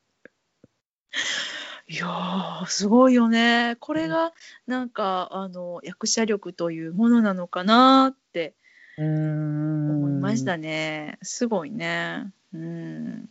[1.92, 3.76] いやーすごいよね。
[3.78, 4.32] これが
[4.66, 8.54] なんかあの役者力というものなのかなって
[8.96, 11.18] 思いましたね。
[11.20, 12.32] すごいね。
[12.54, 13.28] うん。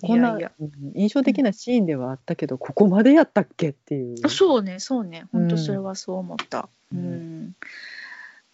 [0.00, 0.38] こんな
[0.94, 4.16] 印象的なシーンではあったけど、ここまでやったっけっていう。
[4.22, 5.26] あそうねそうね。
[5.30, 6.70] 本当それはそう思った。
[6.90, 7.56] ううんん、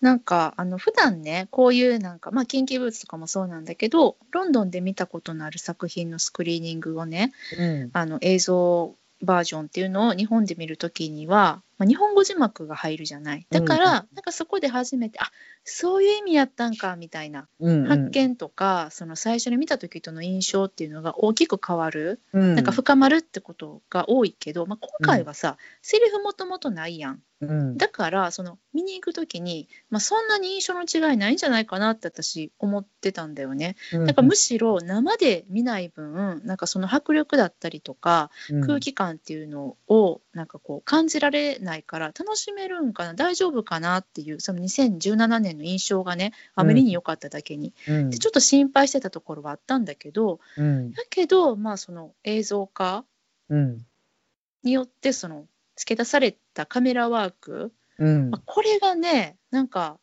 [0.04, 7.90] なんかあの普段ねこういうなんかまあキンキーブーツとかもそうなんだけどロンドンで見たことのある作品のスクリーニングをねうん。
[7.94, 13.46] あの映像バージョンっていうのを日本で見るときには、まあ、日本語字幕が入るじゃない。
[13.50, 15.30] だから、うんなんかそこで初めてあ
[15.64, 22.54] そういう意味やったんかみたいなうん発見とか、その最初に見た時との印象っていうのが大きく変わる、うん。
[22.54, 27.22] なんか深まるってことが多いけど、まあ、今回はさ、セリフもともとないやん。
[27.40, 27.76] うん。
[27.76, 33.76] だからその見に行く時に、まあ、そんなに印象の違いないんじゃないかなって私思ってたんだよね。
[33.92, 38.30] うんだからむしろ生で見ない分なんかその迫力だったりとか
[38.66, 48.10] 空気感っていうのをなんかこう感じられないから楽しめるんかな大丈夫かなっていうその2017年の印象がねあまりに良かっただけに、うん。
[48.10, 50.92] でちょっと心配してたところはあったんだけどうん。
[50.92, 53.04] だけどまあその映像化
[53.48, 53.86] うん。
[54.62, 58.30] によってその付け出されたカメラワーク、うん。
[58.30, 59.98] まあ、これがねなんか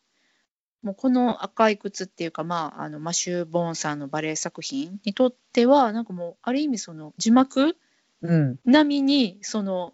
[0.84, 7.78] もうこの赤い靴っていうか、まあ、あのマシュー・ボーンさんのバレエ作品にとってはなんかもうある意味その字幕
[8.22, 8.60] うん。
[8.66, 9.94] 並みにその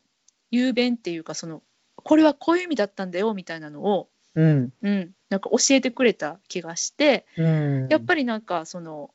[0.52, 1.62] 雄弁っていうかその
[1.95, 4.74] これはこういう意味だったんだよみたいなのを、うん。
[4.82, 7.88] うん、なんか教えてくれた気がしてうん。
[7.89, 9.12] やっぱりなんかその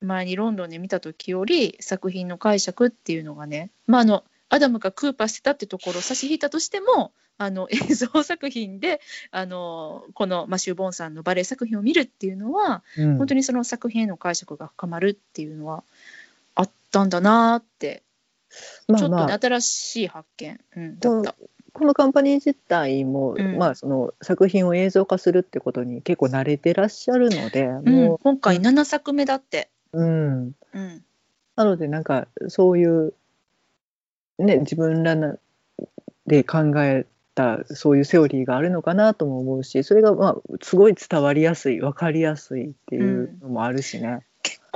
[0.00, 9.00] 前にロンドンで見た時より作品の解釈っていうのがね、まあ、あのアダムがクーパーしてたってところを差し引いたとしてもあの映像作品で
[9.30, 13.18] あのこのマシュー・ボーンさんのバレエ作品を見るっていうのはうん。
[13.18, 15.84] 本当にその作品への解釈が深まるっていうのは
[16.54, 18.02] あったんだなーって
[18.88, 21.34] ちょっとね、まあまあ新しい発見、うん、だった。
[21.72, 29.68] このカンパニー自体も、うんまあその作品を映像化するってことに結構慣れてらっしゃるので、うんも、今回7作目だって。
[29.92, 31.04] う、うん、うん、
[31.54, 33.12] なのでなんかそういう
[34.38, 35.36] ね自分らな
[36.26, 44.25] で考えたそういうセオリーがあるのかなとも思うしそれがまあすごい伝わりやすい分かりやすいっていうのもあるしね。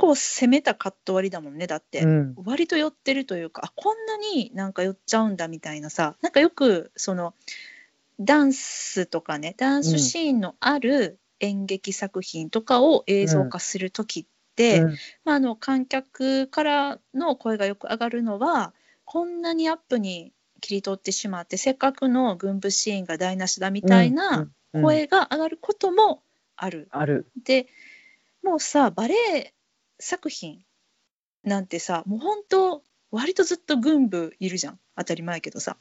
[0.01, 2.33] 結構攻めたカット割りだもんねだって、うん。
[2.43, 6.15] 割と寄ってるというかあこんなになんか寄っちゃうんだみたいなさ。
[6.21, 7.35] なんかよくその
[8.19, 14.25] ダンスとかねダンスシーンのある演劇作品とかを映像化する時っ
[14.55, 14.97] て、うん。
[15.23, 18.73] まあ、あの観客からの声がよく上がるのは
[19.05, 24.51] こんなにアップに切り取ってしまってせっかくの軍部シーンが台無しだみたいなうん。
[24.73, 24.81] うん。
[24.81, 26.23] 声が上がることも
[26.55, 26.87] ある。
[26.89, 27.27] ある。
[27.43, 27.67] で
[28.41, 29.53] もうさバレエ
[30.01, 30.65] 作品
[31.43, 34.79] なんてさもう本当割とずっと軍部いるじゃん。
[34.95, 35.77] 当たり前やけどさ。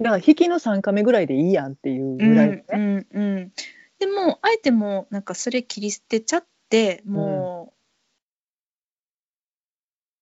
[0.00, 2.64] だから引きの3カ目ぐらいでいいやんっていうぐらいのね。
[2.68, 3.06] うんうん。
[3.12, 3.52] うん、
[3.98, 7.76] でもあえてもうなんかそれ切り捨てちゃってもう、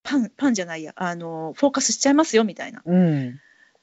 [0.03, 0.93] パンパンじゃないや。
[0.95, 2.83] あのフォーカスしちゃいますよみたいな。
[2.85, 3.39] うん。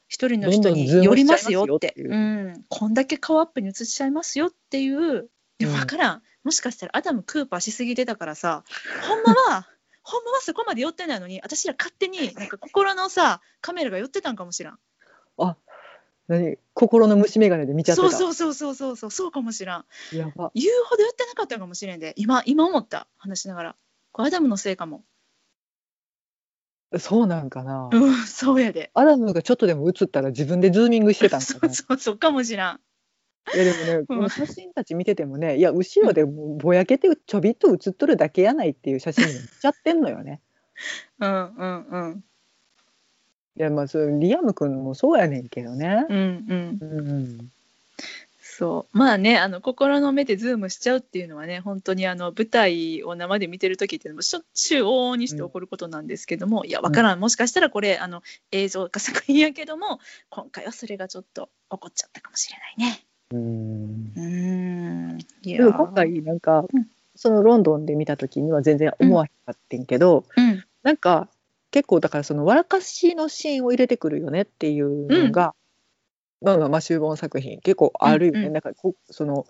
[0.09, 1.95] 一人の人に寄りますよって。
[1.97, 5.29] ううん、こんだけ顔アップに映しちゃいますよっていう
[5.63, 5.79] でもうん。
[5.81, 8.65] 分からん、もしかしたらアダム・クーパーしすぎてたからさ
[9.09, 9.69] ほんまは
[10.03, 14.79] ほんまはそこまで寄ってないのに私ら勝手になんか心のさカメラが寄ってたんかもしらん。
[16.29, 16.57] 何？
[16.75, 18.11] 心の虫眼鏡で見ちゃってた。
[18.11, 19.85] そうそうそうそうそうそうそうかもしらん。
[20.17, 20.51] やば。
[20.55, 23.77] 言うほど寄ってなかったかもしれんで今今思った話しながら。
[24.13, 25.05] これアダムのせいかも。
[26.99, 27.89] そうなんかな。
[27.93, 28.91] うんそうやで。
[28.95, 31.51] アダムがちょっとでも映ったら自分でズーミングしてたんかな。
[31.51, 32.81] そうそうそうかもしらん
[33.55, 40.41] いやでもね、この写真たち見ててもね、いや後ろでぼやけてちょびっと写っとるだけやないっていう写真に見ちゃってんのよね。
[41.21, 42.25] うんうんうん
[43.55, 46.07] いやまあそれリアム君もそうやねんけどね。
[46.09, 47.53] うんうんうん。
[48.41, 63.05] そうまあねあの心の目でズームしちゃうっていうのはね本当にあの舞台を生で見てる時っていうのもしょっちゅう往々にして起こることなんですけども、いやわからんもしかしたらこれあの映像化作品やけども今回はそれがちょっと起こっちゃったかもしれないね。
[63.33, 64.13] うん。
[64.15, 64.23] うー
[65.17, 65.19] ん。
[65.43, 66.87] いでも今回なんか、うん。
[67.15, 70.65] そのロンドンで見た時には全然思わへんかってんけど、うん。
[70.83, 71.29] なんか
[71.71, 75.55] 結構だからその笑かしのシーンを入れてくるよねっていうのが、
[76.41, 78.53] まあまあマシューボン作品結構あるよね、うんうん。
[78.55, 79.47] なんかこその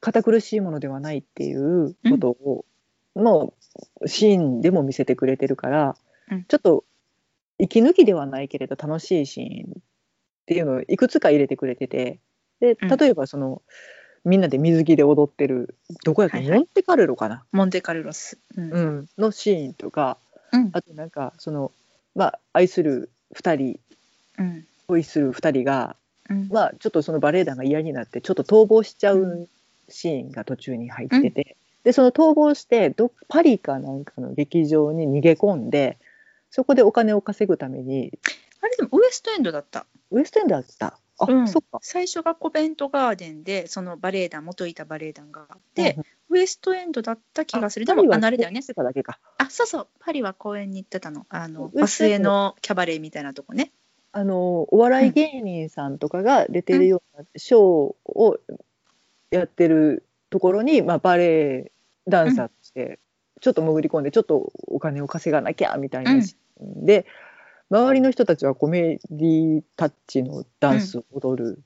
[0.00, 2.64] 堅苦しいものではないっていうことを、
[3.14, 3.54] も
[4.00, 5.96] うシーンでも見せてくれてるから、
[6.30, 6.44] うん。
[6.44, 6.84] ちょっと
[7.58, 9.82] 息抜きではないけれど楽しいシーンっ
[10.46, 12.20] ていうのをいくつか入れてくれてて
[12.60, 12.88] でうん。
[12.88, 13.62] 例えばその、
[14.24, 16.58] みんなで水着で踊ってるどこやっけ、はいはい。
[16.58, 18.38] モンテカルロかな、モンテカルロス。
[18.56, 18.70] うん。
[18.70, 20.18] うん、のシーンとか
[20.52, 20.70] うん。
[20.72, 21.72] あとなんかその
[22.14, 23.80] まあ愛する2人
[24.38, 24.66] うん。
[24.88, 25.96] 恋する2人が
[26.28, 26.48] うん。
[26.50, 29.48] まあちょっとそのバレエ団が嫌になってちょっと逃亡しちゃう
[29.88, 35.96] シーンが途中に入ってて、でその逃亡してどパリかなんかの劇場に逃げ込んで
[36.50, 38.12] そこでお金を稼ぐために
[38.60, 39.86] あれでもウエストエンドだった。
[40.10, 41.48] ウエストエンドだったあ、うん。
[41.48, 41.78] そっか。
[41.82, 47.86] 最初がコベントガーデンでそのバレエ団元いたバレエ団があって、うんウエストエンドだった気がする。
[47.86, 48.60] でもあれだよね。
[49.38, 49.88] あそうそう。
[49.98, 51.26] パリは公園に行ってたの。
[51.30, 53.72] あのバスへのキャバレーみたいなとこね。
[54.12, 58.38] あのお笑い芸人さんとかが出てるようなショーを
[59.30, 61.72] やってるところに、まあ、バレエ
[62.06, 62.98] ダンサーとして
[63.40, 66.14] ちょっと潜り込んでちょっとお金を稼がなきゃみたいな
[66.60, 67.06] で、
[67.70, 71.62] 周りの人たちはコメディタッチのダンスを踊る、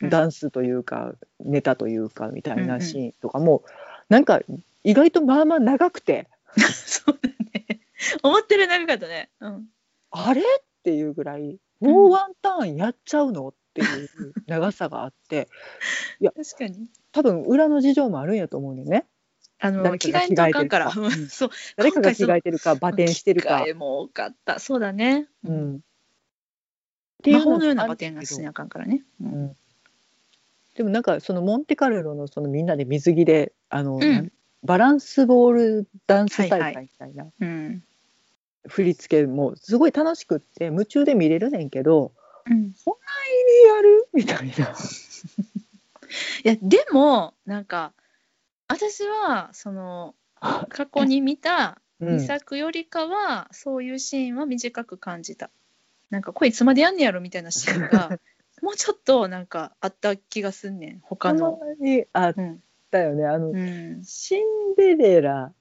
[0.00, 0.10] うん。
[0.10, 3.62] ダンスというかネタというかみたいなシーンとかも、
[4.08, 4.40] なんか
[4.82, 6.28] 意外とまあまあ長くて。
[6.56, 7.80] そうだね。
[8.22, 9.30] 思ってる長かったね。
[9.40, 9.66] うん。
[10.10, 10.44] あれっ
[10.82, 15.48] ていうぐらいもうワンターンやっちゃうのっていう長さがあって。
[16.20, 16.88] 確かに。
[17.12, 19.06] 多分裏の事情もあるんやと思うねんね
[19.64, 20.92] あの着替えんとあかんから。
[20.94, 21.10] うん。
[21.28, 21.50] そう。
[21.76, 23.60] 誰かが着替えててるかバテンしてるか。
[23.60, 24.58] 着替え、も多かった。
[24.58, 25.78] そうだね、うん、っ
[27.22, 29.44] ていう魔法のようなバテンがしなあかんからね、ううん。
[29.46, 29.56] ん
[30.74, 34.00] でもなんかそのモンテカルロのそのみんなで水着であの、ん。
[34.00, 37.26] なんバランスボールダンス大会みたいな。
[37.40, 37.82] うん。
[38.66, 42.12] 振り付けもすごい楽しくって夢中で見れるねんけど
[42.46, 42.74] うん、
[43.76, 44.08] やる？
[44.12, 44.74] みたいな。
[46.44, 47.92] いやでもなんか
[48.76, 50.14] 私はその
[50.68, 52.16] 過去に見たうん。
[52.16, 55.50] 2作よりかは、そういうシーンは短く感じた。
[56.10, 58.18] なんかこれいつまでやんねやろみたいなシーンが
[58.62, 61.60] もうちょっとなんかあった気がすんねん他たの、
[62.12, 63.26] あっうんたよね。
[63.26, 65.52] あの、うん、シンデレラ、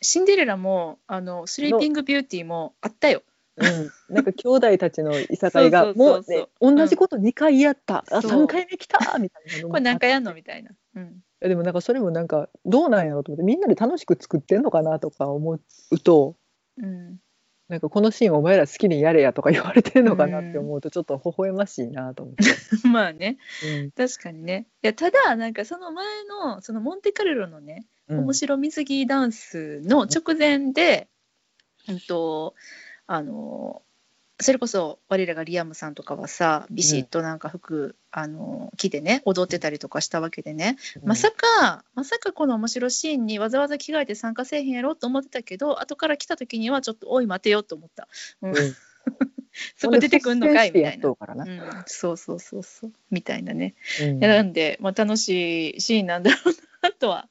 [0.00, 3.22] シンデレラもあのスリーピングビューティーもあったよ。
[3.56, 8.44] うん、なんか兄弟たちのいさかいが もう、ね、同じこと2回やった、あそう。
[8.44, 9.18] 3回目来た。
[9.18, 10.34] みたいなこれ何回やんの？
[10.34, 15.60] みたいな、うん、いやでもなんかそれもなんかどうなんやろうと思ってみんなで楽しく作ってんのかなとか思う
[16.00, 16.36] と
[16.76, 17.20] うん、
[17.68, 22.44] なんかこのシーンお前ら好きにやれやとか言われてるのかなって思うとちょっと微笑ましいなと思って。
[22.88, 23.38] まあね。
[23.64, 23.90] うん。
[23.90, 24.66] 確かにね。
[24.82, 28.18] いやただなんかその前のそのモンテカルロのねうん。
[28.20, 31.08] 面白水着ダンスの直前で、
[31.88, 32.00] うん。
[32.00, 32.54] と
[33.06, 33.82] あの
[34.40, 48.08] それこそ我らがリアムさんとかはさビシッとなんか服、あの着てね踊ってたりとかしたわけでね、まさかまさかこの面白シーンにわざわざ着替えて参加せえへんやろと思ってたけど後から来た時にはちょっと「おい待てよ」と思った、
[48.42, 48.50] うん。
[48.50, 48.56] うん。
[49.76, 51.08] そこ出てくんのかいみたいな。
[51.08, 52.92] うん、そうそうそうそう。
[53.10, 54.18] みたいなね、うん。
[54.18, 57.28] なんで、まあ、楽しいシーンなんだろうなとは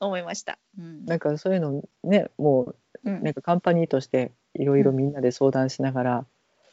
[0.00, 0.58] 思いました。
[0.78, 1.04] うん。
[1.04, 3.22] なんかそういうのねもううん。
[3.22, 6.26] なんかカンパニーとしていろいろみんなで相談しながら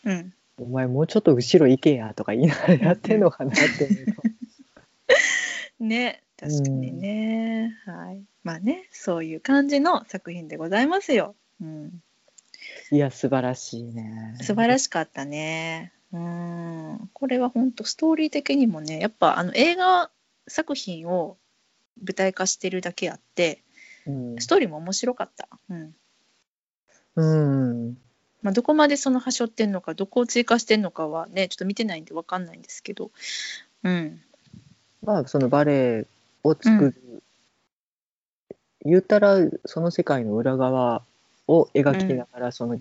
[0.03, 4.23] うん「お前もうちょっと後ろ行けや」とか言いながらやってんのかなって思うと。
[5.83, 11.35] ね確かにね、はいまあねそういう感じの作品でございますよ。
[11.61, 12.01] うん、
[12.91, 14.35] いや素晴らしいね。
[14.41, 15.93] 素晴らしかったね。
[16.11, 20.11] うんこれは本当ストーリー的にもねやっぱあの映画
[20.47, 21.37] 作品を
[21.97, 23.63] 舞台化してるだけあって
[24.05, 25.47] うんストーリーも面白かった。
[25.69, 25.95] うん
[27.15, 27.97] うん
[28.43, 33.09] まあ、どこまでその端折ってんのかどこを追加してんのかはねちょっと見てないんで分かんないんですけど、
[33.83, 34.21] うん、
[35.03, 36.05] まあそのバレエ
[36.43, 37.21] を作る、
[38.85, 41.03] 言ったらその世界の裏側
[41.47, 42.79] を描きながら、その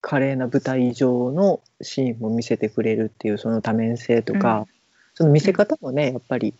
[0.00, 4.66] 華麗な舞台上のシーンも見せてくれるっていうその多面性とか、うん。
[5.14, 6.54] その見せ方もねやっぱり、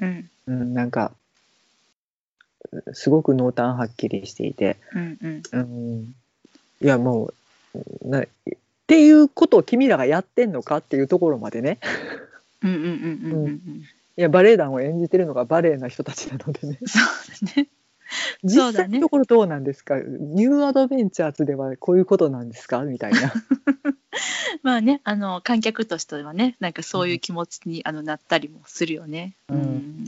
[0.00, 0.30] うん。
[0.46, 1.12] うん、なんか
[2.92, 5.42] すごく濃淡はっきりしていて、うんうん。
[5.52, 6.14] うん、
[6.80, 7.34] いやもう
[8.04, 8.26] なっ
[8.86, 11.78] ていうことを君らがやってんのかっていうところまでね。
[12.62, 12.88] うんうんうん
[13.32, 13.82] うんうん
[14.16, 16.78] いやバレエ団を演じてるのがバレエの人たちなのでね。
[16.86, 17.68] そうだね。
[18.44, 22.82] 実際のところどうなんですか、ニューアドベンチャーズではこういうことなんですか？
[22.82, 23.32] みたいな。
[24.62, 29.34] まあねあの観客としてはねなんかそういう気持ちに、あのなったりもするよね。
[29.48, 30.04] うん。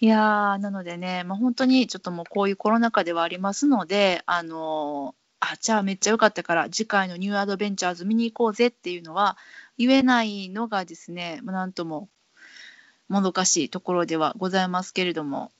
[0.00, 9.36] いやーなのでね、まあ、本当にちょっともうこういうコロナ禍ではありますのであのあじゃあめっちゃ良かったから次回のニューアドベンチャーズ見に行こうぜっていうのは
[9.78, 12.08] 言えないのがですね、まあ、なんとも
[13.08, 15.52] もどかしいところではございますけれども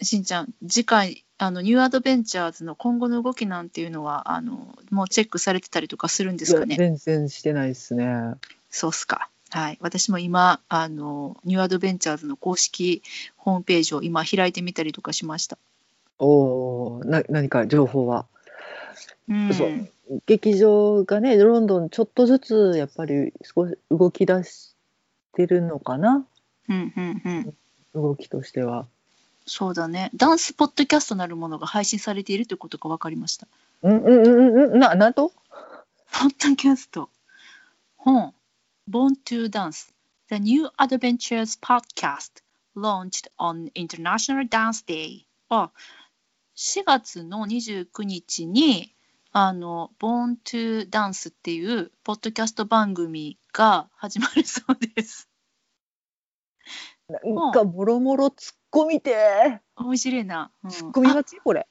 [0.00, 6.76] しんちゃん次回あのニューアドベンチャーズの今後の動きなんていうのはあのもうチェックされてたりとかするんですかね？
[6.76, 8.06] 全然してないですね。
[8.70, 9.28] そうっすか。
[9.50, 13.02] はい、私も今あのニューアドベンチャーズの公式
[13.36, 15.56] ホームページを今開いてみたりとかしました。
[16.18, 18.26] おお、な何か情報は？
[19.28, 19.88] うん、そう
[20.26, 24.74] 劇場がねロンドンちょっとずつやっぱり少し動き出し
[25.34, 26.24] てるのかな？
[26.68, 27.54] うんうんうん。
[27.94, 28.86] 動きとしては。
[29.46, 30.10] そうだね。
[30.14, 33.46] ダンスポッドキャストなるものが配信されているということが分かりました。
[33.82, 35.32] うんうんうんうんななんと？
[36.12, 37.08] ポッドキャスト。
[37.96, 38.32] 本。
[38.88, 39.92] Born to Dance.
[40.28, 42.42] The New Adventures Podcast
[42.76, 45.24] launched on International Dance Day.
[45.48, 45.70] あ、
[46.56, 48.92] 4月の29日に、
[49.38, 55.28] あの、Born to Dance っていうポッドキャスト番組が始まるそうです。
[57.10, 60.50] なんかもろもろ突っ込みて面白いな。
[60.64, 61.38] うん突っ込みがち？
[61.38, 61.68] これ。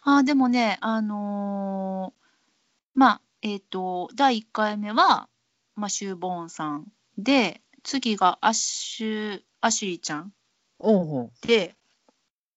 [0.00, 5.28] あでもね、あのーまあ、えっ、と、第1回目は、
[5.76, 10.32] マシュー・ボーンさんで、次がアッシュ、アシュリーちゃん
[10.80, 11.30] うんうん。
[11.42, 11.76] で、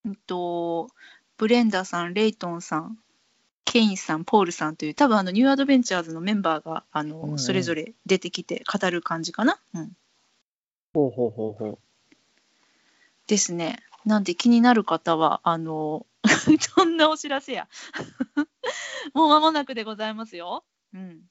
[0.03, 0.87] うんと、
[1.37, 2.97] ブレンダーさん、レイトンさん、
[3.65, 9.59] ケインさん、ポールさんという、多分あのニューアドベンチャーズのメンバーが、あの、うんうんそれぞれ出てきて語る感じかな？
[9.73, 9.91] うん。
[10.93, 11.79] ほうほうほうほう。
[13.27, 13.79] ですね。
[14.05, 16.05] なんで気になる方は、あの、
[16.75, 17.67] そんなお知らせや。
[19.13, 20.65] もう間もなくでございますよ。
[20.93, 21.21] うん。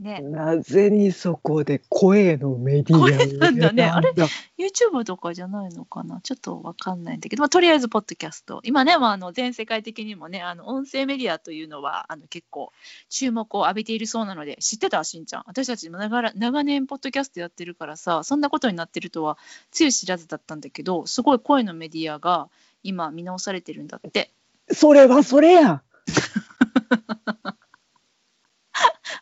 [0.00, 3.82] ね、なぜにそこで声のメディアを声なんだね。
[3.82, 4.12] あれ
[4.56, 6.20] YouTube とかじゃないのかな？
[6.22, 8.60] ちょっとわかんないんだけど、まあ、とりあえず、ポッドキャスト。
[8.62, 12.72] 今ね、まあ、あの全世界的にもね、あの音声メディアというのはあの結構
[13.08, 15.02] 注目を浴びているそうなので、知ってた？
[15.02, 15.42] しんちゃん。
[15.46, 19.36] 私たちも長ら長年、ポッドキャストやってるからさ、そんなことになってるとは
[19.72, 22.48] つゆ知らずだったんだけど、すごい声のメディアが
[22.84, 24.30] 今見直されてるんだって。
[24.70, 25.72] それはそれや。
[25.72, 25.82] ん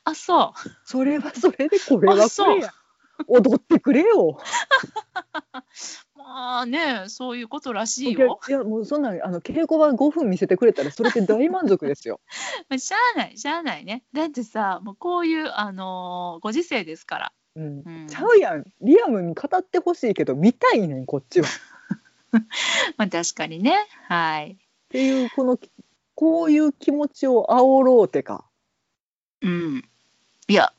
[0.07, 0.69] あ、そう。
[0.85, 2.71] それはそれでこれはこれやん
[3.27, 4.39] 踊ってくれよ
[6.15, 8.39] まあね、そういうことらしいよ。
[8.49, 12.21] いやもうそんなんあの稽古場5分見せてくれたらそれで大満足ですよ
[12.69, 14.05] まあしゃあない、しゃあないね。
[14.13, 17.33] だってさ、もうこういう、あのーご時世ですから。
[17.57, 21.51] うんうんちゃうやんリアムに語ってほしいけど見たいねんこっちはっ
[22.99, 23.89] まあ確かにね。
[24.09, 24.59] はい。
[24.89, 25.59] ていうこの
[26.15, 28.45] こういう気持ちを煽ろうてか
[29.43, 29.89] うん。
[30.49, 30.73] いや、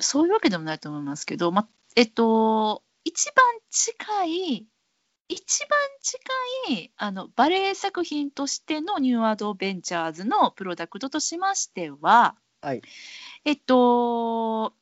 [0.00, 4.66] そういうわけでもないと思いますけど、ま、えっと、一番近い、
[5.28, 12.82] 一番近いあのバレエ作品としてのニューアドベンチャーズのプロダクトとしましては、はい。
[13.44, 14.72] えっと、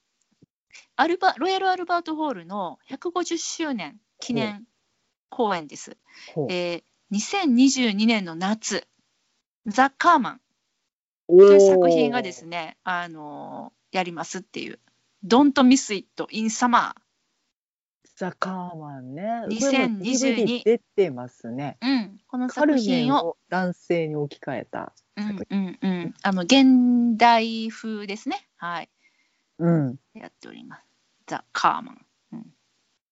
[0.94, 4.64] アルバロイヤル・アルバート・ホールの150周年記念
[5.28, 5.96] 公演です。
[6.48, 8.88] えー2022年の夏、
[9.66, 10.40] ザ・カーマン
[11.28, 14.78] おという作品がですね、あのやりますっていう。
[15.24, 16.92] Don't Miss It in Summer。
[18.16, 19.22] ザ・カーマンね。
[19.48, 21.76] 2022 DVD 出てますね。
[21.82, 24.92] うん、この作品を、を男性に置き換えた。
[25.16, 28.46] うんうんうん、あの現代風ですね。
[28.56, 28.90] はい、
[29.58, 29.98] うん。
[30.14, 30.82] やっております。
[31.26, 32.06] ザ・カーマン。
[32.32, 32.46] うん、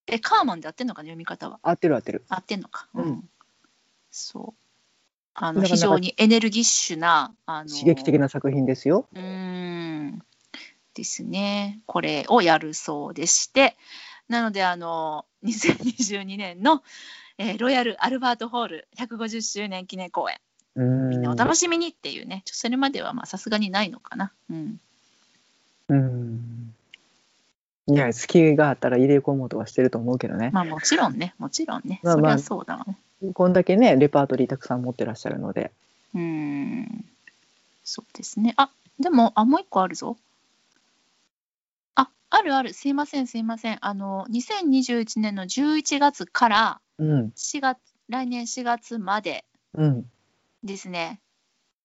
[0.07, 1.61] え、カーマンで合ってんのかな、読み方は。
[1.62, 2.24] 合ってる合ってる。
[2.28, 2.89] 合ってんのか。
[2.95, 3.28] うん
[4.11, 4.61] そう。
[5.35, 9.09] あの非常にエネルギッシュな、あの刺激的な作品ですよ。
[9.12, 10.22] うーん
[10.95, 11.80] ですね。
[11.86, 13.76] これをやるそうでして、
[14.28, 16.82] なので、あの、 2022年の、
[17.36, 20.38] えーロイヤル・アルバート・ホール150周年記念公演、
[20.76, 21.09] うん。
[21.11, 24.32] みんなお楽しみにっていうね、ちょそれまではまあさすがにないのかな。
[24.51, 24.80] うん。
[25.88, 26.74] うん。
[27.86, 30.51] いや、隙があったら入れ込もうとはしてると思うけどね。
[30.53, 32.97] まあもちろんね、もちろんね、まあまあそりゃそうだわね。
[33.34, 35.70] こんだけね、レパートリーたくさん持ってらっしゃるので。
[36.14, 37.05] うーん。
[37.82, 38.55] そうですね。
[38.57, 40.16] あ、でも、あ、もう一個あるぞ。
[42.35, 42.72] あ、あるある。
[42.72, 43.78] すいません、すいません。
[43.80, 47.32] あの、2021年の11月から、うん。
[47.37, 47.78] 4月
[48.09, 50.11] 来年4月までうん。
[50.62, 51.20] ですね。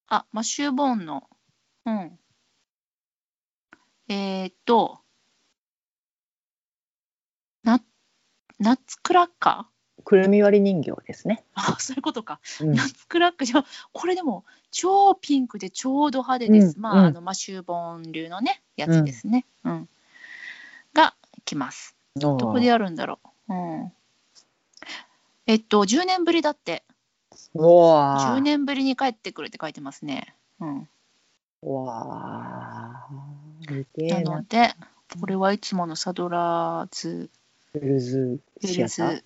[0.08, 1.30] あ、マッシューボーンの、
[1.86, 2.20] うん。
[4.10, 5.00] えーっと、
[7.64, 7.80] ナ
[8.58, 9.70] ナッツクラッカ
[10.04, 11.43] くるみ割り人形ですね。
[11.56, 12.39] ーあ、そういうことか。
[12.62, 16.80] うんナッツクラッカーじゃ、これでも超ピンクでちょうど派手です。
[16.80, 19.45] まあ、うんうんあのマッシューボーン流のね、やつですね。
[19.64, 19.89] うん。
[21.50, 21.95] が来ます。
[22.16, 23.54] どこでやるんだろう。
[23.54, 23.91] うん。
[25.47, 26.84] えっと、10年ぶりだって。
[27.56, 30.36] うわ10ー年ぶりに帰ってくるって書いてますね。
[30.60, 30.89] うん。
[31.64, 33.08] うわ
[33.97, 34.74] なので、
[35.20, 37.30] これはいつものサドラーズ・
[37.74, 39.24] ウェルズウェルズ、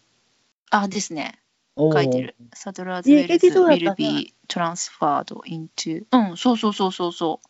[0.69, 1.39] あ、ですね。
[1.77, 2.35] 書いてる。
[2.53, 6.05] サドラーズ・ウいいェルズ・劇場だった will な be transferred into。
[6.11, 7.47] うん、そうそうそうそうそう。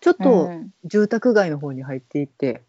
[0.00, 2.62] ちょっとうん住宅街の方に入っていって、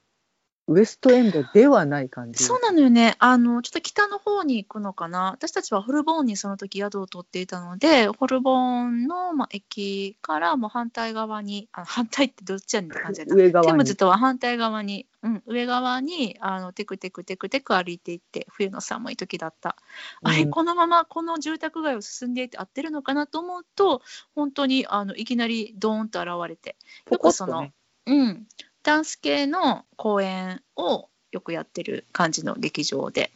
[0.72, 2.44] ウエストエンドではない感じ。
[2.44, 3.16] そうなのよね。
[3.20, 5.32] あの、ちょっと北の方に行くのかな。
[5.32, 13.36] 私たちはホルボーンにその時宿を取っていたので、ホルボーンの、まあ、駅からもう反対側に、あ反対ってどっちやねんって感じだな。
[13.36, 19.76] 上側にテムズとは反対側に、うん、上側にあのテクテクテクテク歩いていって冬の寒い時だった、
[20.24, 24.02] あれうんこのままこの住宅街を進んでいって合ってるのかなと思うと
[24.34, 27.74] 本当にあのいきなりドーンと現れてポコッとね
[28.08, 28.48] うん、
[28.84, 33.32] ダンス系の公演をよくやってる感じの劇場で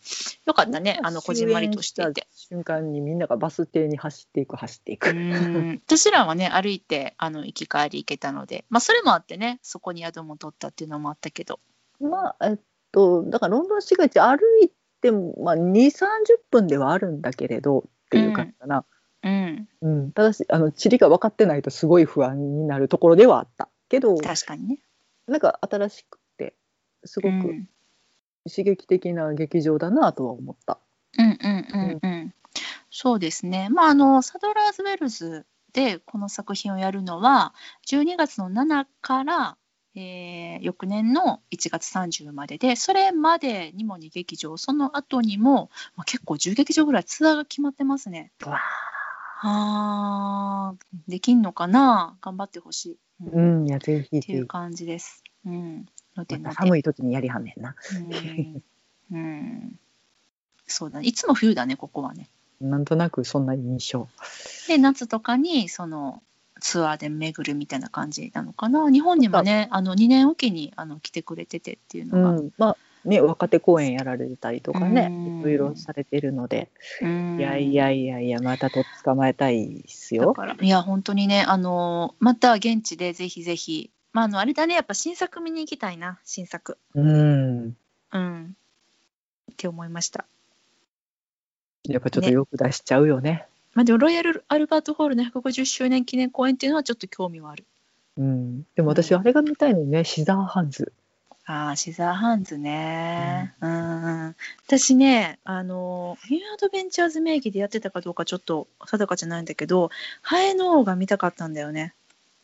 [0.45, 2.27] よかったねあのこじんまりとしていて。
[2.33, 5.13] 瞬間にみんながバス停に走っていく走っていうく。
[5.13, 11.59] ん私らはね歩いてあの行き帰り行けたので、まあ、それもあってねそこに宿も取ったっていうのもあったけど
[11.99, 12.57] まあえっ
[12.91, 14.71] とだからロンドン市街地歩い
[15.01, 16.07] てもまあ2 3 0
[16.51, 18.85] 分ではあるんだけれどっていう感じかな。
[19.23, 24.79] うんうん、ただしあの地理が分かってないとすごい不安になるところではあったけど確かにね。
[25.27, 26.55] なんか新しくて
[27.03, 27.69] すごくうん
[28.47, 30.77] 刺激的な劇場だなとは思った。
[31.17, 32.33] うんうんうんうん。
[32.91, 33.69] そうですね。
[33.69, 37.53] まああのサドラーズウェルズでこの作品をやるのは
[37.87, 39.57] 12月の7から、
[39.95, 48.31] えー翌年の1月30まででそれまでにも2劇場その後にも、まあ、結構10劇場ぐらいツアーが決まってますね。
[48.45, 48.59] わ
[49.41, 52.17] あーできんのかな？
[52.21, 53.61] 頑張ってほしい、ううん。
[53.61, 54.27] っん、いやぜひぜひ。
[54.27, 55.23] ていう感じです。
[55.45, 55.85] うん、
[56.15, 56.69] のでまたので。
[56.69, 57.75] 寒い時にやりはんねんな。
[59.11, 59.17] うん。
[59.17, 59.79] うん、
[60.65, 61.07] そうだね。
[61.07, 62.29] いつも冬だねここはね。
[62.61, 64.07] なんとなくそんな印象。
[64.67, 66.23] で夏とかにその
[66.61, 68.89] ツアーで巡るみたいな感じなのかな。
[68.89, 76.69] 日本にもねあの2年おきにあの来てくれててっていううのが、ん、まあね若手公演やられたりとかねうんいろいろされてるので、
[77.01, 80.35] うんいやいやいやいやまたとっ捕まえたいですだよ。
[80.61, 87.75] いや本当にねあのまた現地でぜひぜひまああのあれだねやっぱ新作見に行きたいな新作うん。
[88.11, 88.55] うん
[89.51, 90.25] って思いました
[91.83, 93.45] やっぱちょっとよく出しちゃうよね。
[93.73, 97.65] まあでもロイヤル・アルバート・ホールの150周年記念公演っていうのはちょっと興味はある
[98.17, 98.65] うん。
[98.75, 100.93] でも私あれが見たいのね、シザーハンズ。
[101.47, 103.53] ああ、シザーハンズね。
[103.61, 104.35] うん。
[104.65, 109.91] 私ね、あの、ニューアドベンチャーズ名義でやってたかどうかちょっと定かじゃないんだけど、
[110.21, 111.93] ハエの王が見たかったんだよね。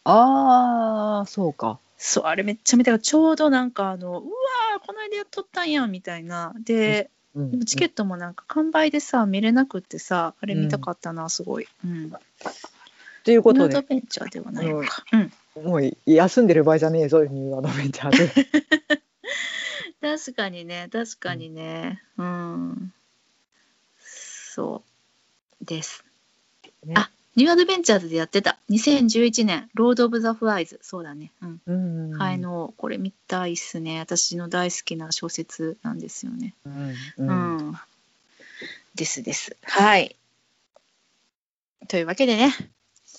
[0.03, 1.79] ああ、そうか。
[2.03, 11.67] そうあれめっちゃ見たちょうどなんかあのうわーこの間やっとったんやんみたいなでうんチケットもなんか完売でさ見れなくってさあれ見たかったなすごい。
[11.85, 12.11] うん
[13.23, 15.03] ということニューアドベンチャーではないのか。
[15.13, 18.31] うんもう休んでる場合じゃねえぞニューアドベンチャーで。
[20.01, 22.01] 確かにね確かにね。
[22.17, 22.93] うん。
[23.99, 24.83] そ
[25.61, 26.03] うです。
[26.85, 26.93] ね。
[26.97, 28.57] あニューアドベンチャーズでやってた。
[28.69, 31.31] 2011年 Lord of the Flies そうだね。
[31.41, 31.71] うん、う
[32.15, 32.17] ん。
[32.17, 33.99] はいのこれ見たいっすね。
[33.99, 36.53] 私の大好きな小説なんですよね。
[36.65, 37.79] うんううんん、
[38.95, 39.55] ですです。
[39.63, 40.15] はい。
[41.87, 42.53] というわけでね。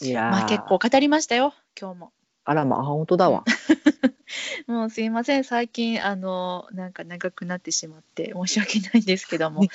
[0.01, 0.30] いやー。
[0.30, 2.12] まあ結構語りましたよ今日も
[2.45, 3.45] あらまあ本当だわ。
[4.66, 9.66] もうすいません最近あのなんか長くなってしまって申し訳ないんですけども っ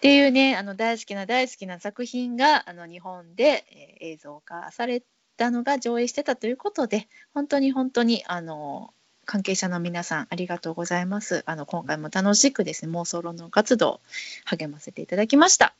[0.00, 5.02] ていうねあの大好きな大好きな作品があの日本で、えー映像化され
[5.36, 8.92] たのが上映してたということで本当に本当にあの
[9.24, 14.00] 関係者の皆さんありがとうございますあの今回も楽しくですね妄想論の活動
[14.44, 15.74] 励ませていただきました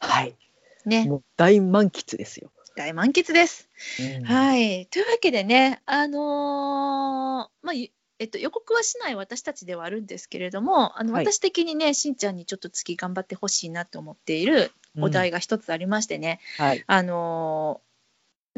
[0.00, 0.47] はい。
[0.84, 2.50] ねもう大満喫ですよ。
[2.76, 3.68] 大満喫です
[4.00, 4.86] うんはい。
[4.86, 16.84] というわけでね、あのーまあ、ゆえっと、予告はしない私たちではあるんですけれども、あのはい私的にね、しんちゃんにちょっと次頑張ってほしいなと思っているお題が一つありましてね、はい。
[16.86, 17.87] あのー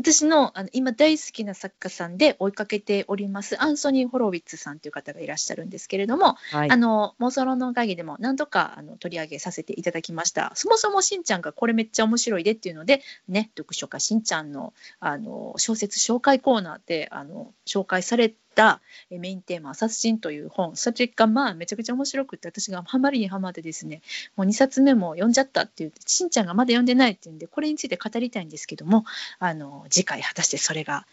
[0.01, 6.77] 私のあの今大好きな作家さんで追いかけておりますアンソニー・ホロウィッツさんという方がいらっしゃるんですけれども、はいあ。
[6.77, 18.81] の妄想論の会議でも何度かあの取り上げさせていただきましたそもそもしんちゃんがこれめっちゃ面白いでっていうのでね読書家しんちゃんのあの小説紹介コーナーであの紹介された
[19.11, 24.03] メインテーマ「殺人」という本それがまあめちゃくちゃ面白くって私がハマりにハマってですね
[24.37, 29.05] もう2冊目も読んじゃったって言ってしんちゃんがまだ読んでないっていうんでこれについて語りたいんですけども
[29.39, 31.07] あの次回果たしてそれが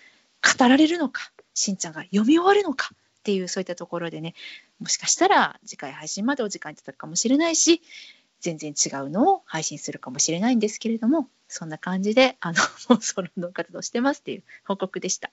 [0.57, 4.35] 語られるのかしんちゃんが読み終わるのかっていうそういったところでね
[4.79, 7.81] もしかしたら次回配信までお時間いただくかもしれないし
[8.39, 12.59] 全然違うのを配信するかもしれないんですけれどもそんな感じであの
[12.89, 15.31] 妄想論の活動してますっていう報告でした。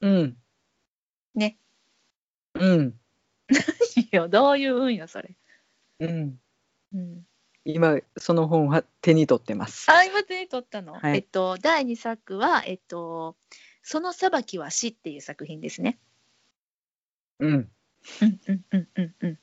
[0.00, 0.36] うん。
[1.34, 1.56] ね。
[2.54, 2.94] うん。
[3.96, 5.34] いやどういう運よそれ。
[6.00, 6.40] うん。
[6.92, 7.26] うん、
[7.64, 9.90] 今その本は手に取ってます。
[9.90, 13.36] あ今手に取ったの、はいえっと第2作は「えっと、
[13.82, 15.98] その裁きは死」っていう作品ですね。
[17.38, 17.50] うん。
[17.52, 19.38] うんうんうんうんうん。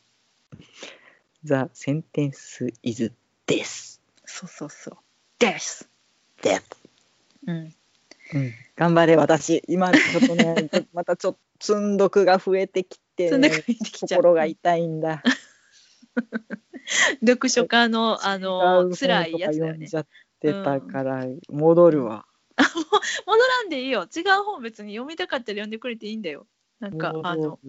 [1.43, 3.13] The sentence is
[3.45, 4.01] this.
[4.25, 4.97] そうそうそう。
[5.39, 5.89] です。
[6.41, 6.63] Death.
[7.45, 7.75] うん。
[8.33, 8.53] うん。
[8.75, 9.63] 頑張れ私。
[9.67, 15.23] 今ちょっとね またちょっと積んどくが増えてきて、そんな感じできちゃう心が痛いんだ。
[17.25, 19.85] 読書家のあの辛いやつだよね。
[19.85, 20.07] 読んじゃっ
[20.39, 22.25] てたから戻るわ。
[23.27, 24.03] 戻らんでいいよ。
[24.03, 26.47] 違う本別に読みたかったら読んでくれていいんだよ。
[26.79, 27.59] なんかあの。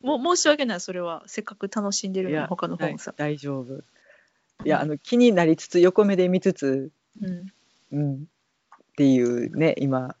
[0.00, 3.12] もう申し訳ないそれはせっかく楽しんでるのに他の本さ。
[3.16, 3.82] 大大丈夫。
[4.64, 6.90] いやあの気になりつつ横目で見つつ、
[7.20, 7.52] うん。
[7.92, 10.16] うん、っていうね今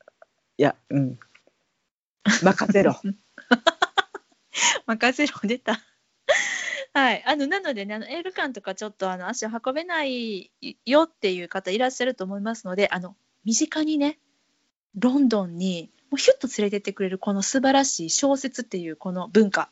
[0.58, 1.18] いやうん
[2.42, 3.00] 任せろ。
[4.86, 5.80] 任せろ出た。
[6.94, 10.50] はい、あのなのでねあの映画館とかちょっとあの足を運べない
[10.84, 14.18] よっていう方いらっしゃると思いますのであの身近にね
[14.94, 19.70] ロンドンにもうヒュッと連れてってくれるこの素晴らしい小説っていうこの文化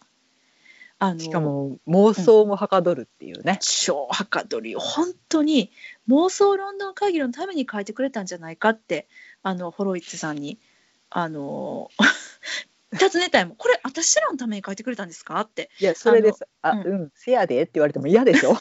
[0.98, 3.58] あのしかも妄想もはかどるっていうね。
[3.62, 5.70] 超はかどりを本当に
[6.08, 9.08] 妄想ロンドン会議のために書いてくれたんじゃないかって
[9.42, 10.58] あのホロイッツさんに
[11.08, 11.90] あの
[12.92, 15.40] 尋ねたいもんこれ私らのために書いてくれたんですか？
[15.40, 15.70] って。
[15.80, 16.46] いやそれです。
[16.62, 18.56] ああのうん、せやでって言われても嫌でしょ。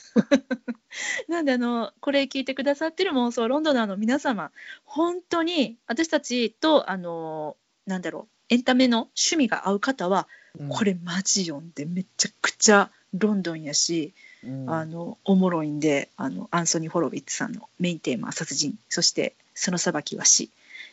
[1.27, 4.51] なんであのこれ聞いてくださってる妄想ロンドナーの皆様
[4.85, 10.27] 本当に私たちとあのなんだろうエンタメの趣味が合う方は
[10.69, 14.13] これマジ読んでめちゃくちゃロンドンやし、
[14.43, 18.77] うん、あのおもろいんであのアンソニー・ホロウィッツさんのメインテーマは殺人。
[18.89, 20.49] そしてその裁きは死、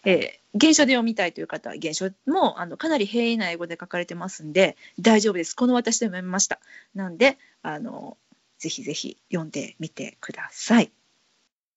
[0.06, 5.54] えー原書で読みたいという方は原書もあのかなり平易な英語で書かれてますんで大丈夫です。
[5.54, 6.60] この私でも読みました。
[6.94, 8.16] なんであの
[8.58, 10.90] ぜひぜひ読んでみてください。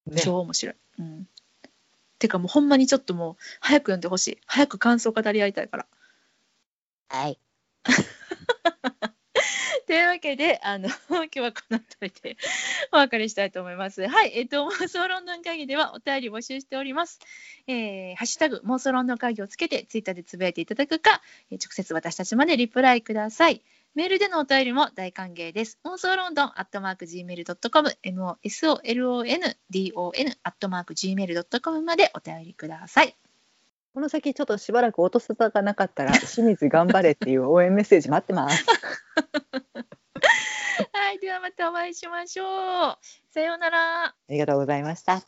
[0.08, 0.22] ね。
[0.22, 1.28] 超面白い、うん、
[2.20, 4.38] てかもうほんまにちょっともう早く読んでほしい。
[4.46, 5.86] 早く感想語り合いたいから。
[7.10, 7.40] はい。
[9.90, 12.38] というわけで、あの 今日はこの辺りで
[12.94, 14.08] お別れしたいと思います。
[14.08, 17.20] はい、えっと、 妄想ロンドン会議ではお便り募集しております。
[17.66, 23.64] えーハッシュタグ妄想ロンドン会議をつけてツイッターでつぶやいていただくか、え直接私たちまでリプライください。
[23.96, 25.80] メールでのお便りも大歓迎です。
[25.84, 28.38] 妄想ロンドンアットマーク Gmail.com、MOSOLONDON
[30.44, 33.16] アットマーク Gmail.com までお便りください。
[33.94, 38.66] この先ちょっとしばらく音沙汰がなかったら清水頑張れっていう応援メッセージ待ってます。
[40.94, 42.98] はい、ではまたお会いしましょう。
[43.32, 44.06] さようなら。
[44.06, 45.22] ありがとうございました。